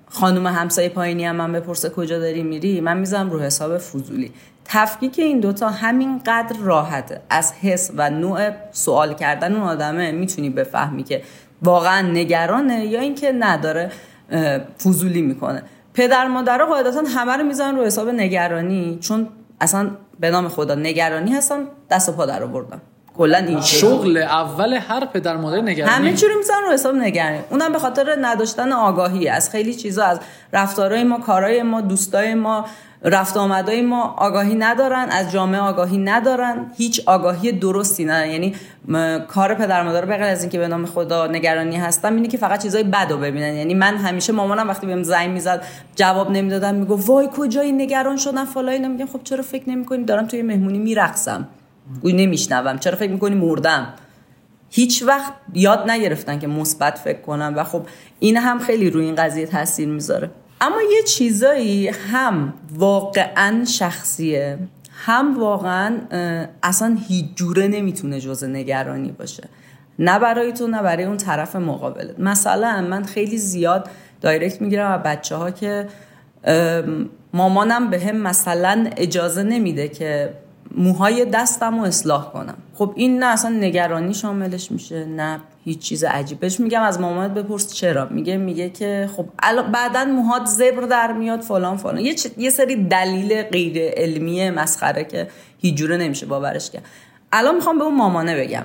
[0.09, 4.33] خانم همسایه پایینی هم من بپرسه کجا داری میری من می‌ذارم رو حساب فضولی.
[4.64, 7.20] تفکیک این دوتا همینقدر راحته.
[7.30, 11.22] از حس و نوع سوال کردن اون آدمه می‌تونی بفهمی که
[11.62, 13.90] واقعا نگرانه یا اینکه نداره.
[14.84, 15.62] فضولی می‌کنه.
[15.94, 19.28] پدر مادرها قاعدتا همه رو می‌زنن رو حساب نگرانی چون
[19.60, 19.90] اصلا
[20.20, 22.80] به نام خدا نگرانی هستن دست و پا در آوردن.
[23.16, 25.92] کلا این شغل اول هر پدر مادر نگرانی.
[25.92, 27.38] همه چی رو می‌زنن رو حساب نگرانی.
[27.50, 30.20] اونم به خاطر نداشتن آگاهی از خیلی چیزا از
[30.52, 32.64] رفتارهای ما کارهای ما دوستای ما
[33.04, 35.08] رفت آمدای ما آگاهی ندارن.
[35.10, 36.72] از جامعه آگاهی ندارن.
[36.76, 38.30] هیچ آگاهی درستی ندارن.
[38.30, 38.54] یعنی
[39.28, 42.82] کار پدر مادر بغیر از اینکه به نام خدا نگرانی هستم اینه که فقط چیزای
[42.82, 43.54] بد رو ببینن.
[43.54, 45.64] یعنی من همیشه مامانم وقتی بهم زنگ می‌زد
[45.96, 50.42] جواب نمی‌دادم میگو وای کجایی نگران شدن فلای میگم خب چرا فکر نمی‌کنی؟ دارم توی
[50.42, 51.48] مهمونی میرقصم.
[52.03, 52.79] گوی نمیشنوم.
[52.79, 53.92] چرا فکر می‌کنی مردم؟
[54.70, 57.87] هیچ وقت یاد نگرفتن که مثبت فکر کنم و خب
[58.20, 60.31] این هم خیلی روی این قضیه تاثیر می‌ذاره.
[60.61, 64.59] اما یه چیزایی هم واقعا شخصیه.
[64.92, 65.98] هم واقعا
[66.62, 69.48] اصلا هیچ جوره نمی‌تونه جز نگرانی باشه.
[69.98, 72.20] نه برای تو نه برای اون طرف مقابلت.
[72.20, 75.87] مثلا من خیلی زیاد دایرکت می‌گیرم و بچه ها که
[77.33, 80.35] مامانم به هم مثلا اجازه نمیده که
[80.76, 82.54] موهای دستم رو اصلاح کنم.
[82.74, 86.61] خب این نه اصلا نگرانی شاملش میشه نه هیچ چیز عجیبش.
[86.61, 89.26] میگم از مامانت بپرس چرا؟ میگه میگه که خب
[89.72, 91.98] بعدا موهات زبر در میاد فلان فلان.
[91.98, 95.28] یه, یه سری دلیل غیر علمی مسخره که
[95.59, 96.85] هیچ نمیشه باورش کرد.
[97.33, 98.64] الان می‌خوام به اون مامانه بگم.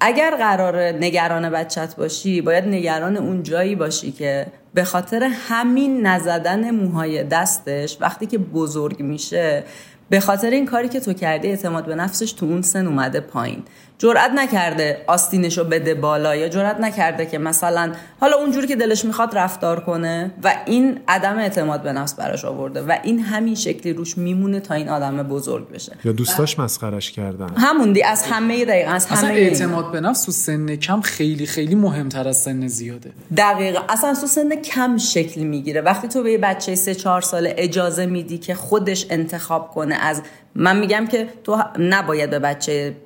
[0.00, 6.70] اگر قرار نگران بچت باشی باید نگران اون جایی باشی که به خاطر همین نزدن
[6.70, 9.64] موهای دستش وقتی که بزرگ میشه
[10.10, 13.62] به خاطر این کاری که تو کردی اعتماد به نفسش تو اون سن اومده پایین.
[13.98, 19.38] جرئت نکرده آستینشو بده بالا یا جرئت نکرده که مثلا حالا اونجوری که دلش می‌خواد
[19.38, 24.18] رفتار کنه و این عدم اعتماد به نفس براش آورده و این همین شکلی روش
[24.18, 25.92] میمونه تا این آدم بزرگ بشه.
[26.04, 27.48] یا دوستاش مسخرش کردن.
[27.56, 29.30] همون دی از همه دقیقا از همه.
[29.30, 33.10] اعتماد به نفس تو سن کم خیلی خیلی مهمتر از سن زیاده.
[33.36, 33.80] دقیقا.
[33.88, 35.80] اصلا تو سن کم شکل می‌گیره.
[35.80, 40.22] وقتی تو به یه بچه سه چهار ساله اجازه میدی که خودش انتخاب کنه از
[40.54, 42.96] من میگم که تو نباید به بچه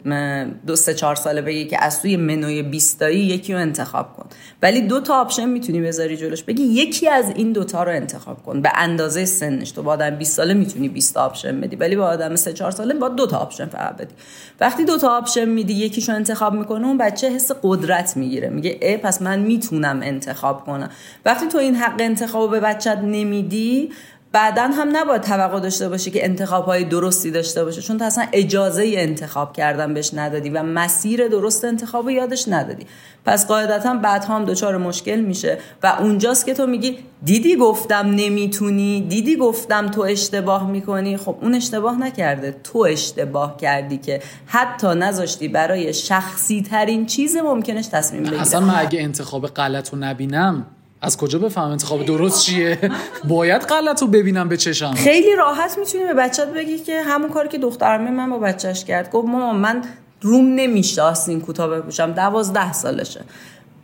[0.67, 4.27] دو سه چهار ساله بگی که از توی منوی بیستایی یکی رو انتخاب کن.
[4.63, 6.43] ولی دو تا option می‌تونی بذاری جلوش.
[6.43, 8.63] بگی یکی از این دوتا رو انتخاب کن.
[8.63, 9.71] به اندازه سنش.
[9.71, 11.77] تو با آدم 20 ساله می‌تونی 20 option بدی.
[11.77, 14.15] ولی با آدم سه چهار ساله با دو تا option فقط بدی.
[14.61, 18.49] وقتی دو تا option میدی یکیشو انتخاب می‌کنه اون بچه حس قدرت می‌گیره.
[18.49, 20.91] میگه ای پس من می‌تونم انتخاب کنم.
[21.25, 23.91] وقتی تو این حق انتخاب به بچت نمیدی
[24.33, 28.27] بعدا هم نباید توقع داشته باشه که انتخاب های درستی داشته باشه چون تو اصلا
[28.33, 32.87] اجازه انتخاب کردن بهش ندادی و مسیر درست انتخاب یادش ندادی.
[33.25, 39.07] پس قاعدتا بعد هم دچار مشکل میشه و اونجاست که تو میگی دیدی گفتم نمی‌تونی
[39.09, 41.17] دیدی گفتم تو اشتباه می‌کنی.
[41.17, 47.87] خب اون اشتباه نکرده تو اشتباه کردی که حتی نذاشتی برای شخصی ترین چیز ممکنش
[47.87, 48.41] تصمیم بگیره.
[48.41, 50.67] اصلا من اگه انتخاب غلط نبینم
[51.03, 52.79] از کجا بفهم انتخاب درست چیه؟
[53.25, 54.95] باید غلط رو ببینم به چشم.
[54.95, 59.11] خیلی راحت می‌تونی به بچت بگی که همون کاری که دخترمه من با بچهش کرد.
[59.11, 59.83] گفت مامان من
[60.21, 62.13] روم نمیشه آستین کوتاه بپوشم.
[62.13, 63.21] دوازده سالشه.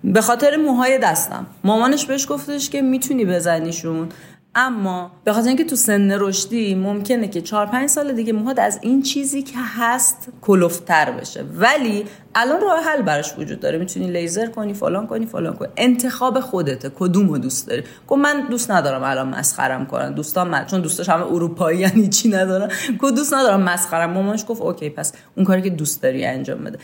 [0.04, 1.46] به خاطر موهای دستم.
[1.64, 4.08] مامانش بهش گفتش که می‌تونی بزنیشون.
[4.54, 8.78] اما به خاطر اینکه تو سن رشدی ممکنه که 4 5 سال دیگه موهات از
[8.82, 11.44] این چیزی که هست کلفتر بشه.
[11.54, 13.78] ولی الان راه حل براش وجود داره.
[13.78, 15.68] می‌تونی لیزر کنی فلان کنی فلان کنی.
[15.76, 20.14] انتخاب خودته کدومو دوست داری؟ گفت من دوست ندارم الان مسخرم کنن.
[20.14, 24.10] دوستان من چون دوستاش همه اروپایی یعنی چی ندارم گفت دوست ندارم مسخرم.
[24.10, 26.78] مامانش گفت اوکی پس اون کاری که دوست داری انجام بده.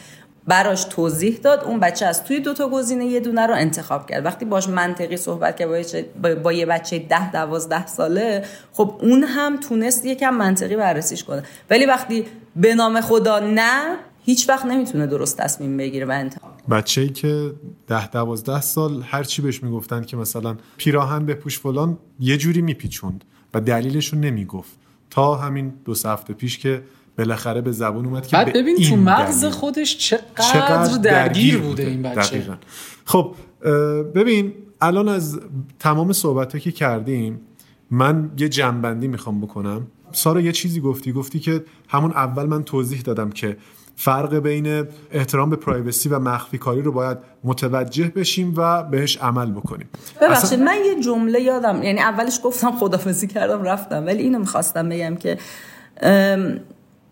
[0.47, 1.65] براش توضیح داد.
[1.65, 4.25] اون بچه از توی دوتا گزینه یه دونه رو انتخاب کرد.
[4.25, 9.57] وقتی باش منطقی صحبت کرد با, با یه بچه ده دوازده ساله خب اون هم
[9.57, 11.43] تونست یکم منطقی بررسیش کنه.
[11.71, 12.25] ولی وقتی
[12.57, 17.53] به نام خدا نه هیچ وقت نمی‌تونه درست تصمیم بگیره و انتخاب بچه ای که
[17.87, 23.25] ده دوازده سال هر چی بهش می‌گفتن که مثلا پیراهن بپوش فلان یه جوری میپیچوند
[23.55, 24.73] و دلیلش رو نمی‌گفت.
[25.11, 26.83] تا همین دو هفته پیش که
[27.19, 30.23] بالاخره به زبون اومد که بعد ببین تو مغز خودش چقدر,
[30.53, 32.43] چقدر درگیر بوده, این بچه.
[33.05, 33.35] خب
[34.15, 35.41] ببین الان از
[35.79, 37.41] تمام صحبت که کردیم
[37.91, 39.87] من یه جنبندی می‌خوام بکنم.
[40.13, 41.13] سارا یه چیزی گفتی.
[41.13, 43.57] گفتی که همون اول من توضیح دادم که
[43.97, 49.51] فرق بین احترام به پرایوسی و مخفی کاری رو باید متوجه بشیم و بهش عمل
[49.51, 49.89] بکنیم.
[50.21, 50.65] ببخشید اصلا...
[50.65, 54.07] من یه جمله یادم یعنی اولش گفتم خدافزی کردم رفتم.
[54.07, 55.39] ولی اینو می‌خواستم بگم که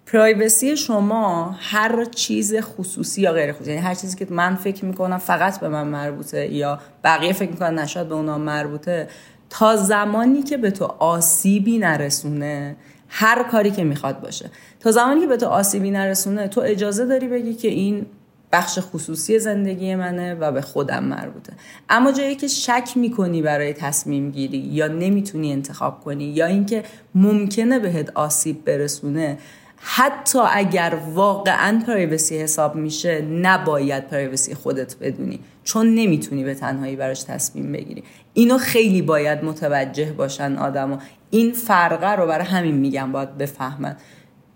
[0.06, 5.18] پرایوسی شما هر چیز خصوصی یا غیر خصوصی یعنی هر چیزی که من فکر می‌کنم
[5.18, 9.08] فقط به من مربوطه یا بقیه فکر می‌کنن نشاید به اونا مربوطه
[9.50, 12.76] تا زمانی که به تو آسیبی نرسونه
[13.08, 14.50] هر کاری که می‌خواد باشه.
[14.80, 18.06] تا زمانی که به تو آسیبی نرسونه تو اجازه داری بگی که این
[18.52, 21.52] بخش خصوصی زندگی منه و به خودم مربوطه.
[21.88, 26.82] اما جایی که شک می‌کنی برای تصمیم گیری یا نمی‌تونی انتخاب کنی یا اینکه
[27.14, 29.38] ممکنه بهت آسیب برسونه
[29.84, 35.40] حتی اگر واقعا پرایوسی حساب میشه نباید پرایوسی خودت بدونی.
[35.64, 38.04] چون نمی‌تونی به تنهایی براش تصمیم بگیری.
[38.34, 40.98] اینو خیلی باید متوجه باشن آدما.
[41.30, 43.96] این فرقه رو برای همین میگم باید بفهمن.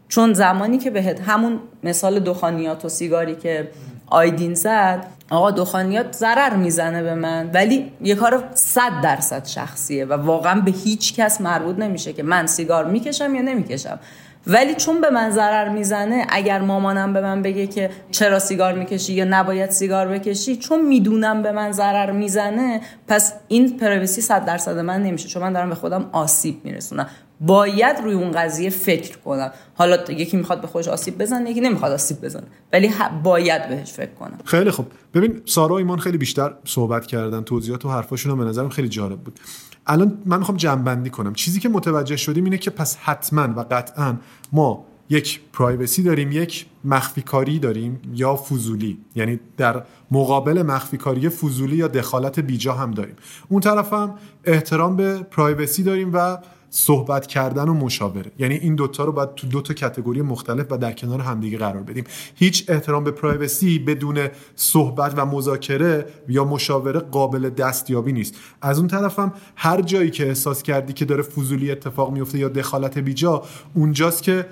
[0.08, 3.70] چون زمانی که بهت همون مثال دخانیات و سیگاری که
[4.06, 10.12] آیدین زد آقا دخانیات ضرر می‌زنه به من ولی یه کار صد درصد شخصیه و
[10.12, 13.98] واقعا به هیچ کس مربوط نمیشه که من سیگار می‌کشم یا نمی‌کشم.
[14.46, 19.12] ولی چون به من ضرر می‌زنه اگر مامانم به من بگه که چرا سیگار می‌کشی
[19.12, 24.78] یا نباید سیگار بکشی چون می‌دونم به من ضرر می‌زنه پس این پرایوسی صد درصد
[24.78, 27.06] من نمیشه چون من دارم به خودم آسیب میرسونم.
[27.40, 29.52] باید روی اون قضیه فکر کنم.
[29.74, 32.46] حالا یکی می‌خواد به خودش آسیب بزنه یکی نمی‌خواد آسیب بزنه.
[32.72, 34.38] ولی باید بهش فکر کنم.
[34.44, 34.86] خیلی خوب.
[35.14, 39.18] ببین سارا و ایمان خیلی بیشتر صحبت کردن توضیحات و حرفاشون به نظرم خیلی جالب
[39.18, 39.40] بود.
[39.86, 41.34] الان من می‌خوام جنبندی کنم.
[41.34, 44.16] چیزی که متوجه شدیم اینه که پس حتما و قطعا
[44.52, 48.98] ما یک پرایوسی داریم یک مخفی کاری داریم یا فضولی.
[49.14, 53.16] یعنی در مقابل مخفی کاری فضولی یا دخالت بیجا هم داریم.
[53.48, 56.38] اون طرف هم احترام به پرایوسی داریم و
[56.76, 58.30] صحبت کردن و مشاوره.
[58.38, 61.82] یعنی این دوتا رو باید تو دو تا کتگوری مختلف و در کنار همدیگه قرار
[61.82, 62.04] بدیم.
[62.34, 68.34] هیچ احترام به پرایوسی بدون صحبت و مذاکره یا مشاوره قابل دستیابی نیست.
[68.62, 72.48] از اون طرف هم هر جایی که احساس کردی که داره فضولی اتفاق میفته یا
[72.48, 73.42] دخالت بیجا
[73.74, 74.46] اونجاست که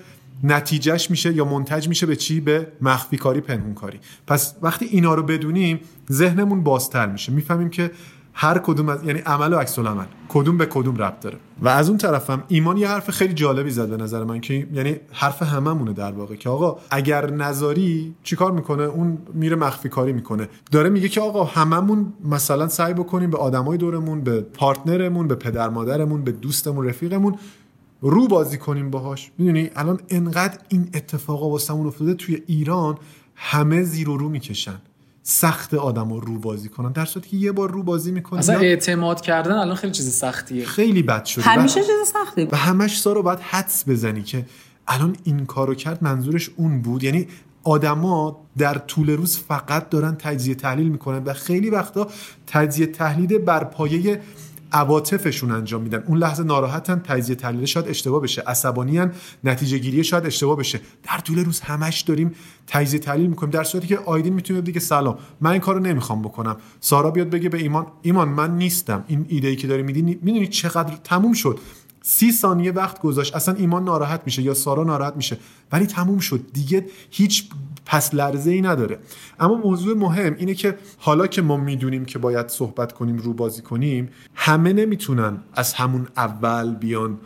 [0.44, 4.00] نتیجهش میشه یا منتج میشه به چی؟ به مخفی کاری پنهون کاری.
[4.26, 5.80] پس وقتی اینا رو بدونیم
[6.12, 7.32] ذهنمون بازتر میشه.
[7.32, 7.90] می‌فهمیم که
[8.36, 10.04] هر کدوم از یعنی عمل و عکس العمل.
[10.28, 11.38] کدوم به کدوم ربط داره.
[11.62, 14.96] و از اون طرفم ایمان یه حرف خیلی جالبی زد به نظر من که یعنی
[15.12, 20.48] حرف هممونه در واقع که آقا اگر نظاری چیکار می‌کنه؟ اون میره مخفی کاری می‌کنه.
[20.70, 25.68] داره میگه که آقا هممون مثلا سعی بکنیم به آدمای دورمون به پارتنرمون به پدر
[25.68, 27.38] مادرمون به دوستمون رفیقمون
[28.00, 29.30] رو بازی کنیم باهاش.
[29.38, 32.98] می‌دونی؟ الان انقدر این اتفاقا واسمون افتاده توی ایران
[33.34, 34.80] همه زیر و رو می‌کشن.
[35.26, 36.92] سخت آدم رو رو بازی کنن.
[36.92, 40.64] در صورتی که یه بار رو بازی می‌کنن اصلا اعتماد کردن الان خیلی چیز سختیه.
[40.64, 41.44] خیلی بد شده.
[41.44, 44.46] همیشه چیز سختی و همش سارو باید حدس بزنی که
[44.88, 47.04] الان این کارو کرد منظورش اون بود.
[47.04, 47.28] یعنی
[47.62, 52.08] آدما در طول روز فقط دارن تجزیه تحلیل می‌کنن و خیلی وقتا
[52.46, 54.20] تجزیه تحلیل بر پایه
[54.74, 56.04] عواطفشون انجام میدن.
[56.06, 58.42] اون لحظه ناراحتن تجزیه تحلیل شاید اشتباه بشه.
[58.46, 59.12] عصبانیان
[59.44, 60.80] نتیجه گیری شاید اشتباه بشه.
[61.02, 62.32] در طول روز همش داریم
[62.66, 63.50] تجزیه تحلیل می‌کنیم.
[63.50, 66.56] در صورتی که آیدین می‌تونه دیگه سلام من این کارو نمی‌خوام بکنم.
[66.80, 69.04] سارا بیاد بگه به ایمان ایمان من نیستم.
[69.08, 71.58] این ایده ای که داری میدی می‌دونی چقدر تموم شد.
[72.02, 73.36] سی ثانیه وقت گذاشت.
[73.36, 75.38] اصلا ایمان ناراحت میشه یا سارا ناراحت میشه.
[75.72, 76.40] ولی تموم شد.
[76.52, 77.48] دیگه هیچ
[77.86, 78.98] پس لرزه ای نداره.
[79.40, 83.62] اما موضوع مهم اینه که حالا که ما می‌دونیم که باید صحبت کنیم رو بازی
[83.62, 87.18] کنیم همه نمی‌تونن از همون اول بیان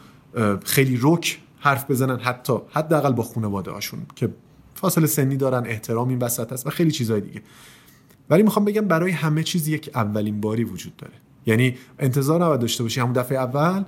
[0.65, 2.19] خیلی رک حرف بزنن.
[2.19, 4.29] حتی حداقل با خانواده هاشون که
[4.75, 7.43] فاصله سنی دارن احترام این وسط هست و خیلی چیزهای دیگه.
[8.31, 11.15] ولی می‌خوام بگم برای همه چیز یک اولین باری وجود داره.
[11.47, 13.01] یعنی انتظار نباید داشته باشی.
[13.01, 13.85] همون دفعه اول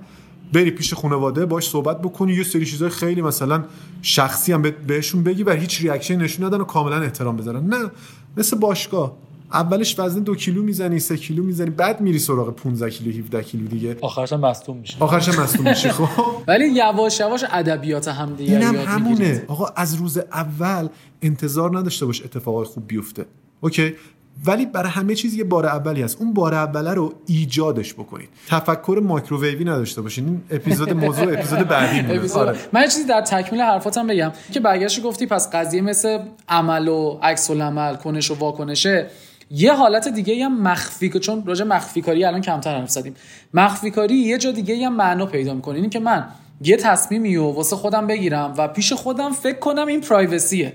[0.53, 2.33] بری پیش خانواده باش صحبت بکنی.
[2.33, 3.63] یه سری چیزای خیلی مثلا
[4.01, 7.65] شخصی هم بهشون بگی و هیچ reaction نشون ندن و کاملا احترام بذارن.
[7.65, 7.91] نه
[8.37, 9.15] مثل باشگاه.
[9.53, 13.67] اولش وزن دو کیلو می‌زنی سه کیلو می‌زنی بعد میری سراغ 15 کیلو 17 کیلو
[13.67, 13.97] دیگه.
[14.01, 14.97] آخرش مصدوم میشه.
[14.99, 16.23] آخرش مصدوم میشه خب.
[16.47, 19.45] ولی یواش یواش ادبیات هم دیگه اینم همونه.
[19.47, 20.87] آقا از روز اول
[21.21, 23.25] انتظار نداشته باش اتفاقای خوب بیفته.
[23.61, 23.93] اوکی؟
[24.45, 26.17] ولی برای همه چیز یه بار اولی هست.
[26.19, 28.29] اون بار اوله رو ایجادش بکنید.
[28.47, 30.25] تفکر مایکروویوی نداشته باشین.
[30.25, 32.59] این اپیزود موضوع اپیزود بعدی آره.
[32.73, 36.19] من چیزی در تکمیل حرفاتم بگم که برگشت گفتی پس قضیه مثل
[36.49, 39.07] عمل و عکس العمل کنش و واکنشه
[39.51, 43.15] یه حالت دیگه هم مخفی چون راجع مخفی کاری الان کمتر حرف زدیم.
[43.53, 45.75] مخفی کاری یه جا دیگه هم معنا پیدا می‌کنه.
[45.75, 46.25] این که من
[46.61, 50.73] یه تصمیمی و واسه خودم بگیرم و پیش خودم فکر کنم این پرایوسیه.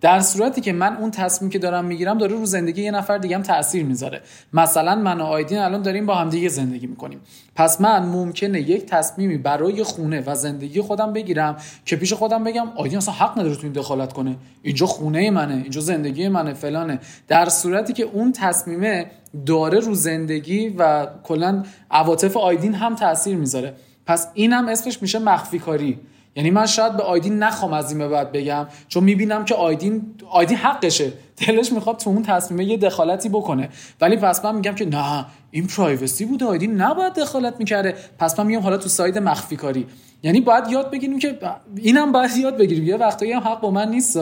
[0.00, 3.36] در صورتی که من اون تصمیم که دارم می‌گیرم داره رو زندگی یه نفر دیگه
[3.36, 4.20] هم تاثیر می‌ذاره.
[4.52, 7.20] مثلا من و آیدین الان داریم با هم دیگه زندگی می‌کنیم.
[7.54, 12.68] پس من ممکنه یک تصمیمی برای خونه و زندگی خودم بگیرم که پیش خودم بگم
[12.76, 14.36] آیدین اصلا حق نداره تو این دخالت کنه.
[14.62, 16.98] اینجا خونه منه اینجا زندگی منه فلانه.
[17.28, 19.06] در صورتی که اون تصمیمه
[19.46, 23.74] داره رو زندگی و کلا عواطف آیدین هم تاثیر می‌ذاره.
[24.06, 25.98] پس اینم اسمش میشه مخفی کاری.
[26.38, 30.14] یعنی من شاید به آیدین نخوام از این به بعد بگم چون می‌بینم که آیدین
[30.30, 31.12] آیدین حقشه.
[31.46, 33.68] دلش می‌خواد تو اون تصمیمه یه دخالتی بکنه.
[34.00, 37.94] ولی پس من میگم که نه این پرایوسی بوده آیدین نباید دخالت می‌کرده.
[38.18, 39.86] پس من میگم حالا تو ساید مخفی کاری.
[40.22, 41.38] یعنی باید یاد بگیریم که
[41.76, 42.84] اینم باید یاد بگیریم.
[42.84, 44.16] یه وقتایی هم حق با من نیست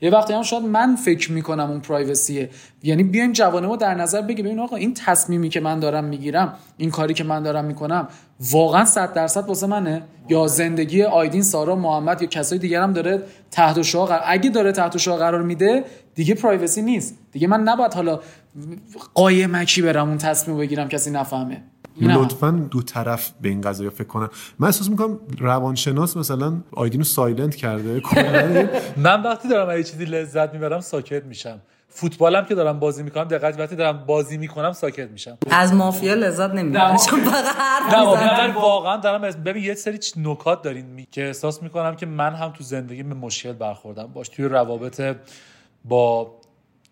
[0.00, 2.50] یه وقتایی هم شاید من فکر می‌کنم اون پرایوسیه
[2.82, 4.44] یعنی بیایم جوانه ما در نظر بگیریم.
[4.44, 8.08] ببین آقا این تصمیمی که من دارم می‌گیرم این کاری که من دارم می‌کنم
[8.50, 13.22] واقعا 100 درصد واسه منه؟ یا زندگی آیدین سارا محمد یا کسای دیگر هم داره
[13.50, 15.84] تحت شعا قرار اگه داره تحت شعا قرار میده
[16.14, 17.18] دیگه پرایوسی نیست.
[17.32, 18.20] دیگه من نباید حالا
[19.14, 21.62] قایمکی برم اون تصمیم بگیرم کسی نفهمه.
[22.00, 24.28] لطفا دو طرف به این قضیه فکر کنن.
[24.58, 28.02] من احساس می‌کنم روانشناس مثلا آیدینو سایلنت کرده.
[28.96, 31.60] من وقتی دارم یه چیزی لذت می‌برم ساکت میشم.
[31.88, 35.38] فوتبالم که دارم بازی می‌کنم دقت وقتی دارم بازی می‌کنم ساکت میشم.
[35.50, 36.96] از مافیا لذت نمی‌برم.
[36.96, 42.50] چون فقط واقعا دارم ببین یه سری نکات دارین که احساس می‌کنم که من هم
[42.50, 44.06] تو زندگی به مشکل برخوردم.
[44.06, 45.16] باش توی روابط
[45.84, 46.34] با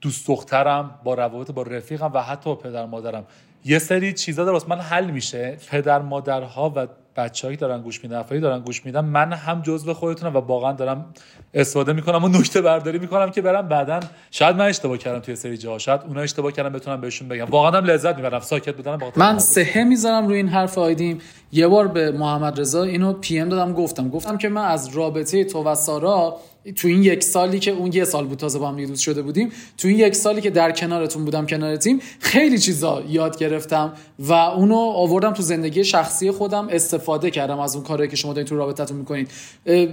[0.01, 3.25] دوست دخترم با روابط با رفیقم و حتی با پدر مادرم.
[3.65, 5.57] یه سری چیزا در من حل میشه.
[5.71, 6.87] پدر مادرها و
[7.17, 11.15] بچه‌ای دارن گوش میدن افرادی دارن گوش میدن من هم جزو خودتونم و واقعا دارم
[11.55, 14.01] استفاده می‌کنم و نکته برداری می‌کنم که برم بعدا
[14.31, 15.79] شاید من اشتباه کردم توی سری جاها.
[15.79, 17.45] شاید اونا اشتباه کردن بتونم بهشون بگم.
[17.45, 18.41] واقعا هم لذت می‌برم.
[18.41, 21.19] ساکت بودن من سه می‌ذارم روی این حرف آیدیم.
[21.53, 24.09] یه بار به محمد رضا اینو پی ام دادم گفتم.
[24.09, 26.37] گفتم که من از رابطه تو و سارا
[26.77, 29.53] تو این یک سالی که اون یه سال بود تازه با هم دوست شده بودیم
[29.79, 34.33] تو این یک سالی که در کنارتون بودم کنار تیم خیلی چیزا یاد گرفتم و
[34.33, 38.57] اونو آوردم تو زندگی شخصی خودم استفاده کردم از اون کاری که شما دارین تو
[38.57, 39.31] رابطتون می‌کنید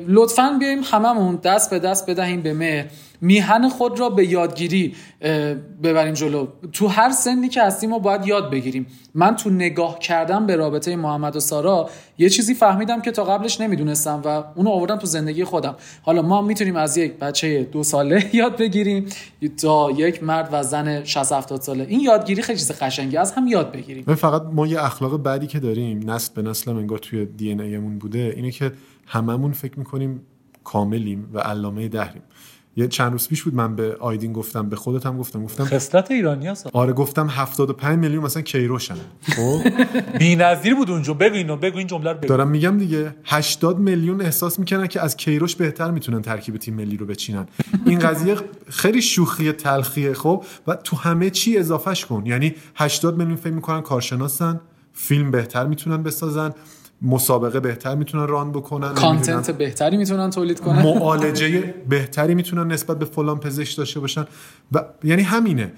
[0.08, 2.86] لطفا بیایم هممون دست به دست بدهیم به مهر.
[3.22, 4.96] میهن خود را به یادگیری
[5.84, 6.48] ببریم جلو.
[6.74, 8.88] تو هر سنی که هستیم ما باید یاد بگیریم.
[9.14, 13.62] من تو نگاه کردم به رابطه محمد و سارا یه چیزی فهمیدم که تا قبلش
[13.62, 15.76] نمی‌دونستم و اونو آوردم تو زندگی خودم.
[16.02, 19.06] حالا ما می‌تونیم از یک بچه دو ساله یاد بگیریم
[19.62, 21.86] تا یک مرد و زن 60 70 ساله.
[21.90, 24.16] این یادگیری خیلی چیز قشنگی از هم یاد بگیریم.
[24.16, 28.34] فقط ما یه اخلاق بعدی که داریم نسل به نسل انگار توی دی ان بوده
[28.36, 28.72] اینه که
[29.06, 30.22] هممون فکر می‌کنیم
[30.64, 32.22] کاملیم و علامه دهریم.
[32.78, 35.44] یه چند روز پیش بود من به آیدین گفتم به خودت هم گفتم.
[35.44, 36.68] گفتم خصلت ایرانی هست.
[36.74, 38.96] آره گفتم 75 میلیون مثلا کیروشن.
[39.22, 39.60] خب؟
[40.20, 41.14] بی‌نظیر بود اونجا.
[41.14, 42.28] بگو اینو بگو این جمله رو بگو.
[42.28, 46.98] دارم میگم دیگه 80 میلیون احساس می‌کنن که از کیروش بهتر می‌تونن ترکیب تیم ملی
[46.98, 47.48] رو بچینن.
[47.86, 48.36] این قضیه
[48.70, 52.24] خیلی شوخی تلخیه خب؟ و تو همه چی اضافهش کن.
[52.26, 54.62] یعنی 80 میلیون فکر می‌کنن کارشناسن
[54.94, 56.52] فیلم بهتر می‌تونن بسازن.
[57.02, 60.84] مسابقه بهتر می‌تونن ران بکنن کانتنت بهتری می‌تونن تولید کنن.
[60.84, 64.26] معالجه بهتری می‌تونن نسبت به فلان پزشک داشته باشن.
[64.72, 65.74] و یعنی همینه.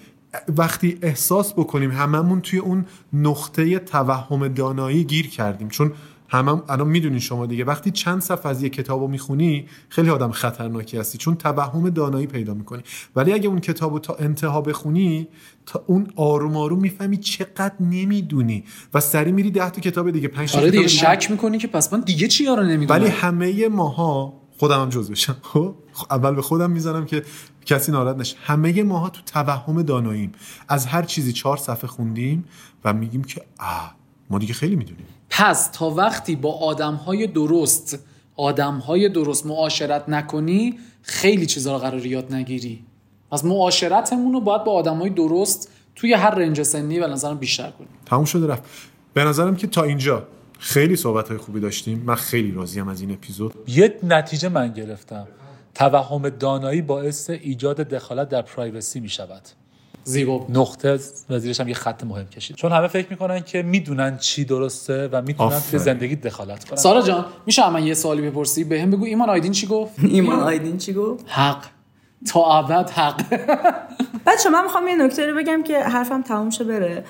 [0.57, 5.69] وقتی احساس بکنیم هممون توی اون نقطه توهم دانایی گیر کردیم.
[5.69, 5.91] چون
[6.29, 10.31] همم الان می‌دونین شما دیگه وقتی چند صفحه از یه کتاب رو می‌خونی خیلی آدم
[10.31, 11.17] خطرناکی هستی.
[11.17, 12.83] چون توهم دانایی پیدا می‌کنی.
[13.15, 15.27] ولی اگه اون کتاب رو تا انتها بخونی
[15.69, 18.63] تا اون آروم آروم می‌فهمی چقدر نمی‌دونی
[18.93, 20.87] و سری میری ده تا کتاب دیگه پنج آره دیگه دیگه.
[20.87, 25.11] شک می‌کنی که پس من دیگه چی رو نمی‌دونم؟ ولی همه ماها خودم هم جز
[25.11, 25.75] بشم خب؟
[26.11, 27.23] اول به خودم می‌زنم که
[27.65, 28.35] کسی ناراحت نشه.
[28.41, 30.31] همه ماها تو توهم داناییم.
[30.67, 32.45] از هر چیزی چهار صفحه خوندیم
[32.85, 33.95] و میگیم که آه
[34.29, 35.05] ما دیگه خیلی می‌دونیم.
[35.29, 37.99] پس تا وقتی با آدم های درست
[38.35, 42.83] آدم های درست معاشرت نکنی خیلی چیزا رو قرار یاد نگیری.
[43.31, 47.71] از معاشرتمون رو باید با آدم های درست توی هر رنج سنی به نظرم بیشتر
[47.71, 47.89] کنیم.
[48.05, 48.63] تموم شده رفت.
[49.13, 50.23] به نظرم که تا اینجا
[50.59, 52.03] خیلی صحبت های خوبی داشتیم.
[52.05, 53.53] من خیلی راضیم از این اپیزود.
[53.67, 55.27] یه نتیجه من گرفتم.
[55.75, 59.41] توهم دانایی باعث ایجاد دخالت در پرایوسی می شود
[60.03, 60.45] زیبا.
[60.49, 60.99] نقطه
[61.29, 62.55] وزیرش هم یه خط مهم کشید.
[62.55, 65.61] چون همه فکر می‌کنن که می‌دونن چی درسته و می‌تونن.
[65.71, 66.79] توی زندگی دخالت کنن.
[66.79, 70.39] سارا جان میشه من یه سوالی بپرسی؟ به هم بگو ایمان آیدین چی گفت؟ ایمان
[70.39, 71.65] آیدین چی گفت؟ حق.
[72.25, 73.21] تا ابد حق.
[74.25, 77.03] بچه من می‌خوام یه نکته رو بگم که حرفم تموم شه بره.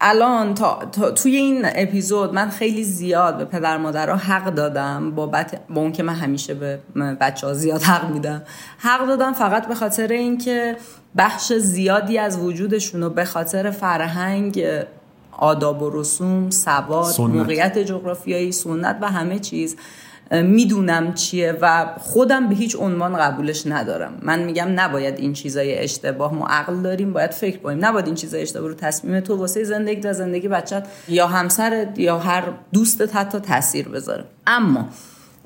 [0.00, 5.60] الان تا, تا توی این اپیزود من خیلی زیاد به پدر مادرها حق دادم بابت
[5.70, 6.78] با اون که من همیشه به
[7.20, 8.42] بچه ها زیاد حق میدم.
[8.78, 10.76] حق دادم فقط به خاطر اینکه
[11.18, 14.64] بخش زیادی از وجودشون رو به خاطر فرهنگ
[15.32, 17.30] آداب و رسوم سواد سنت.
[17.30, 19.76] موقعیت جغرافیایی سنت و همه چیز
[20.30, 24.18] می‌دونم چیه و خودم به هیچ عنوان قبولش ندارم.
[24.22, 27.84] من میگم نباید این چیزای اشتباه ما عقل داریم باید فکر کنیم.
[27.84, 32.18] نباید این چیزای اشتباه رو تصمیم تو واسه زندگی تا زندگی بچت یا همسرت یا
[32.18, 34.24] هر دوستت حتی تاثیر بذاره.
[34.46, 34.88] اما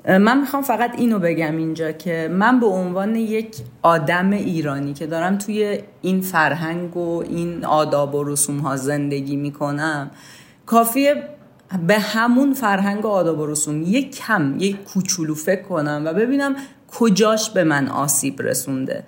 [0.07, 5.37] من می‌خوام فقط اینو بگم اینجا که من به عنوان یک آدم ایرانی که دارم
[5.37, 10.11] توی این فرهنگ و این آداب و رسوم ها زندگی می‌کنم
[10.65, 11.23] کافیه
[11.87, 13.81] به همون فرهنگ آداب و رسوم.
[13.81, 16.55] یک کم یک کوچولو فکر کنم و ببینم
[16.87, 19.03] کجاش به من آسیب رسونده.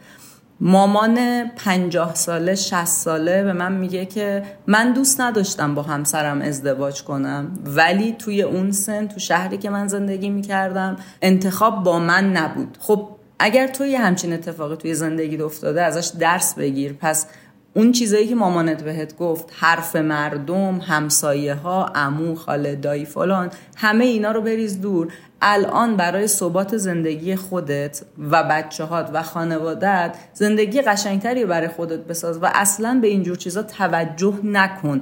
[0.59, 7.03] مامان پنجاه ساله شست ساله به من میگه که من دوست نداشتم با همسرم ازدواج
[7.03, 12.77] کنم ولی توی اون سن تو شهری که من زندگی می‌کردم انتخاب با من نبود.
[12.79, 13.09] خب
[13.39, 16.93] اگر تو یه همچین اتفاقی توی زندگی افتاده ازش درس بگیر.
[16.93, 17.27] پس
[17.75, 24.05] اون چیزایی که مامانت بهت گفت حرف مردم همسایه ها امو خاله دایی فلان همه
[24.05, 25.13] اینا رو بریز دور.
[25.45, 28.01] الان برای ثبات زندگی خودت
[28.31, 33.63] و بچه هات و خانوادت زندگی قشنگتری برای خودت بساز و اصلا به اینجور چیزا
[33.63, 35.01] توجه نکن.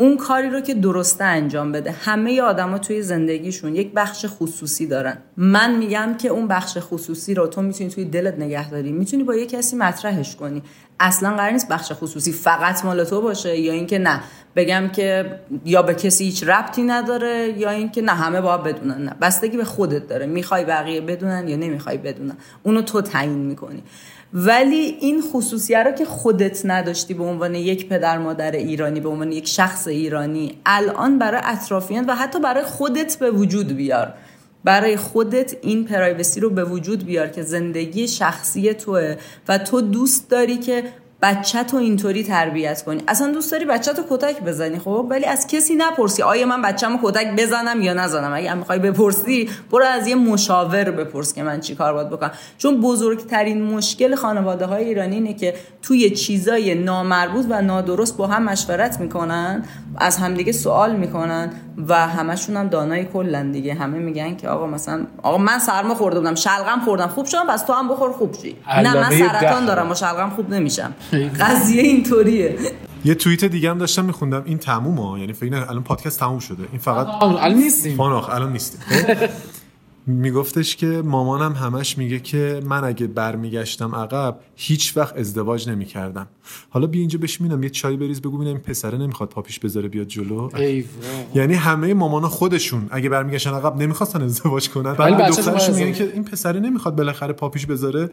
[0.00, 1.90] اون کاری رو که درسته انجام بده.
[1.90, 5.18] همه آدما توی زندگیشون یک بخش خصوصی دارن.
[5.36, 8.92] من میگم که اون بخش خصوصی رو تو می‌تونی توی دلت نگه داری.
[8.92, 10.62] می‌تونی با یه کسی مطرحش کنی.
[11.00, 14.20] اصلا قرار نیست بخش خصوصی فقط مال تو باشه یا اینکه نه.
[14.56, 19.02] بگم که یا به کسی هیچ ربطی نداره یا اینکه نه همه باید بدونن.
[19.02, 20.26] نه بستگی به خودت داره.
[20.26, 22.36] می‌خوای بقیه بدونن یا نمی‌خوای بدونن.
[22.62, 23.82] اونو تو تعیین می‌کنی.
[24.34, 29.32] ولی این خصوصیه رو که خودت نداشتی به عنوان یک پدر مادر ایرانی به عنوان
[29.32, 34.14] یک شخص ایرانی الان برای اطرافیان و حتی برای خودت به وجود بیار.
[34.64, 39.16] برای خودت این پرایوسی رو به وجود بیار که زندگی شخصی توه
[39.48, 40.84] و تو دوست داری که
[41.22, 43.02] بچه تو اینطوری تربیت کنی.
[43.08, 46.98] اصلا دوست داری بچه تو کتک بزنی خب؟ ولی از کسی نپرسی آیا من بچه‌مو
[47.02, 48.32] کتک بزنم یا نزنم.
[48.34, 52.30] اگه می‌خوای بپرسی برو از یه مشاور بپرس که من چی کار باید بکنم.
[52.58, 58.42] چون بزرگترین مشکل خانواده های ایرانی اینه که توی چیزای نامربوط و نادرست با هم
[58.42, 59.64] مشورت می‌کنن
[59.96, 61.50] از همدیگه سوال می‌کنن
[61.88, 63.74] و همشون هم دانای کلن دیگه.
[63.74, 67.62] همه میگن که آقا مثلا آقا من سرما خورده بودم شلغم خوردم خوب شدم پس
[67.62, 68.56] تو هم بخور خوب شی.
[68.82, 69.66] نه من سرطان.
[69.66, 70.92] دارم و شلغم خوب نمیشم.
[71.12, 72.58] قضیه اینطوریه.
[73.04, 74.42] یه توییت دیگه هم داشتم میخوندم.
[74.44, 76.64] این تموم ها یعنی فکر نه الان پادکست تموم شده.
[76.72, 77.96] این فقط الان نیستیم.
[77.96, 78.80] فان آخ الان نیستیم.
[78.80, 79.28] خب؟
[80.06, 86.28] میگفتش که مامانم همش میگه که من اگه برمیگشتم عقب هیچ وقت ازدواج نمی‌کردم.
[86.70, 90.06] حالا بیا اینجا بهش یه چای بریز بگو ببینم این پسره نمی‌خواد پاپیش بذاره بیاد
[90.06, 90.50] جلو.
[90.56, 90.84] ای وای.
[91.34, 96.24] یعنی همه مامان خودشون اگه برمیگشتن عقب نمی‌خواستن ازدواج کنن ولی تو میگن که این
[96.24, 98.10] پسره نمی‌خواد بالاخره پاپیش بذاره.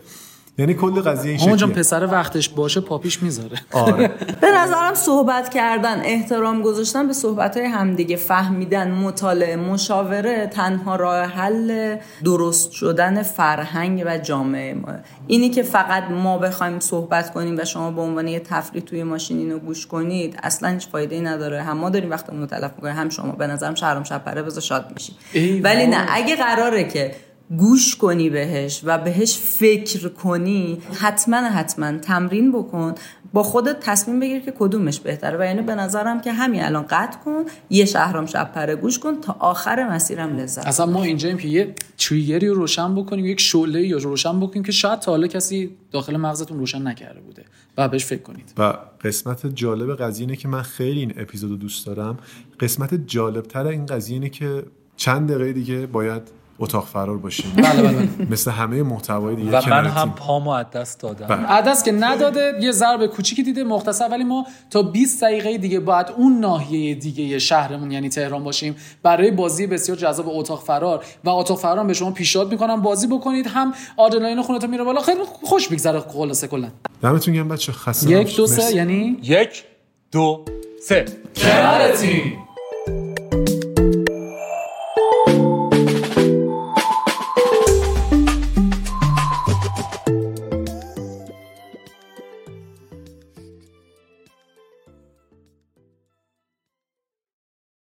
[0.59, 1.75] یعنی کل قضیه این شکلیه.
[1.75, 3.57] پسر وقتش باشه پاپیش می‌ذاره.
[3.73, 4.07] آره.
[4.41, 11.25] به نظرم صحبت کردن احترام گذاشتن به صحبت های همدیگه فهمیدن مطالعه مشاوره تنها راه
[11.25, 14.93] حل درست شدن فرهنگ و جامعه ما.
[15.27, 19.37] اینی که فقط ما بخوایم صحبت کنیم و شما به عنوان یه تفریح توی ماشین
[19.37, 21.63] اینو گوش کنید اصلا هیچ فایده ای نداره.
[21.63, 23.31] هم ما داریم وقتمون رو تلف می‌کنیم هم شما.
[23.31, 25.87] به نظرم شهرام شپره بذار شاد میشی ای ولی.
[25.87, 27.15] نه اگه قراره که
[27.57, 32.95] گوش کنی بهش و بهش فکر کنی حتما حتما تمرین بکن.
[33.33, 35.37] با خودت تصمیم بگیر که کدومش بهتره.
[35.39, 39.21] و یعنی به نظرم که همین الان قطع کن یه شهرام شب پره گوش کن
[39.21, 43.87] تا آخر مسیرم لذت اصلا ما اینجاییم که یه تریگری رو روشن بکنیم یک شعله
[43.87, 47.45] یا روشن بکنیم که شاید تا حالا کسی داخل مغزتون روشن نکرده بوده
[47.77, 48.53] و بهش فکر کنید.
[48.57, 52.17] و قسمت جالب قضیه اینه که من خیلی این اپیزودو دوست دارم.
[52.59, 54.63] قسمت جالبتر این قضیه اینه که
[54.97, 58.09] چند دقیقه دیگه باید اتاق فرار باشیم بله بله.
[58.29, 60.11] مثل همه محتوای دیگه و من هم.
[60.15, 61.27] پامو از دست دادم.
[61.27, 61.47] بله.
[61.47, 64.07] عدس که نداده یه ضرب کوچیکی دیده مختصر.
[64.11, 69.31] ولی ما تا 20 دقیقه دیگه باید اون ناحیه دیگه شهرمون یعنی تهران باشیم برای
[69.31, 71.05] بازی بسیار جذاب اتاق فرار.
[71.23, 73.47] و اتاق فرار به شما پیشنهاد می‌کنم بازی بکنید.
[73.47, 75.01] هم آدرنالین خونتون میره بالا.
[75.01, 76.67] خیلی خوش میگذره خلاصه کلا.
[77.01, 78.37] دمتون گرم بچه خسته یک.
[78.37, 78.75] دو سه.
[78.75, 79.63] یعنی؟ یک
[80.11, 80.45] دو
[80.87, 81.05] سه.
[81.35, 82.46] کنارتیم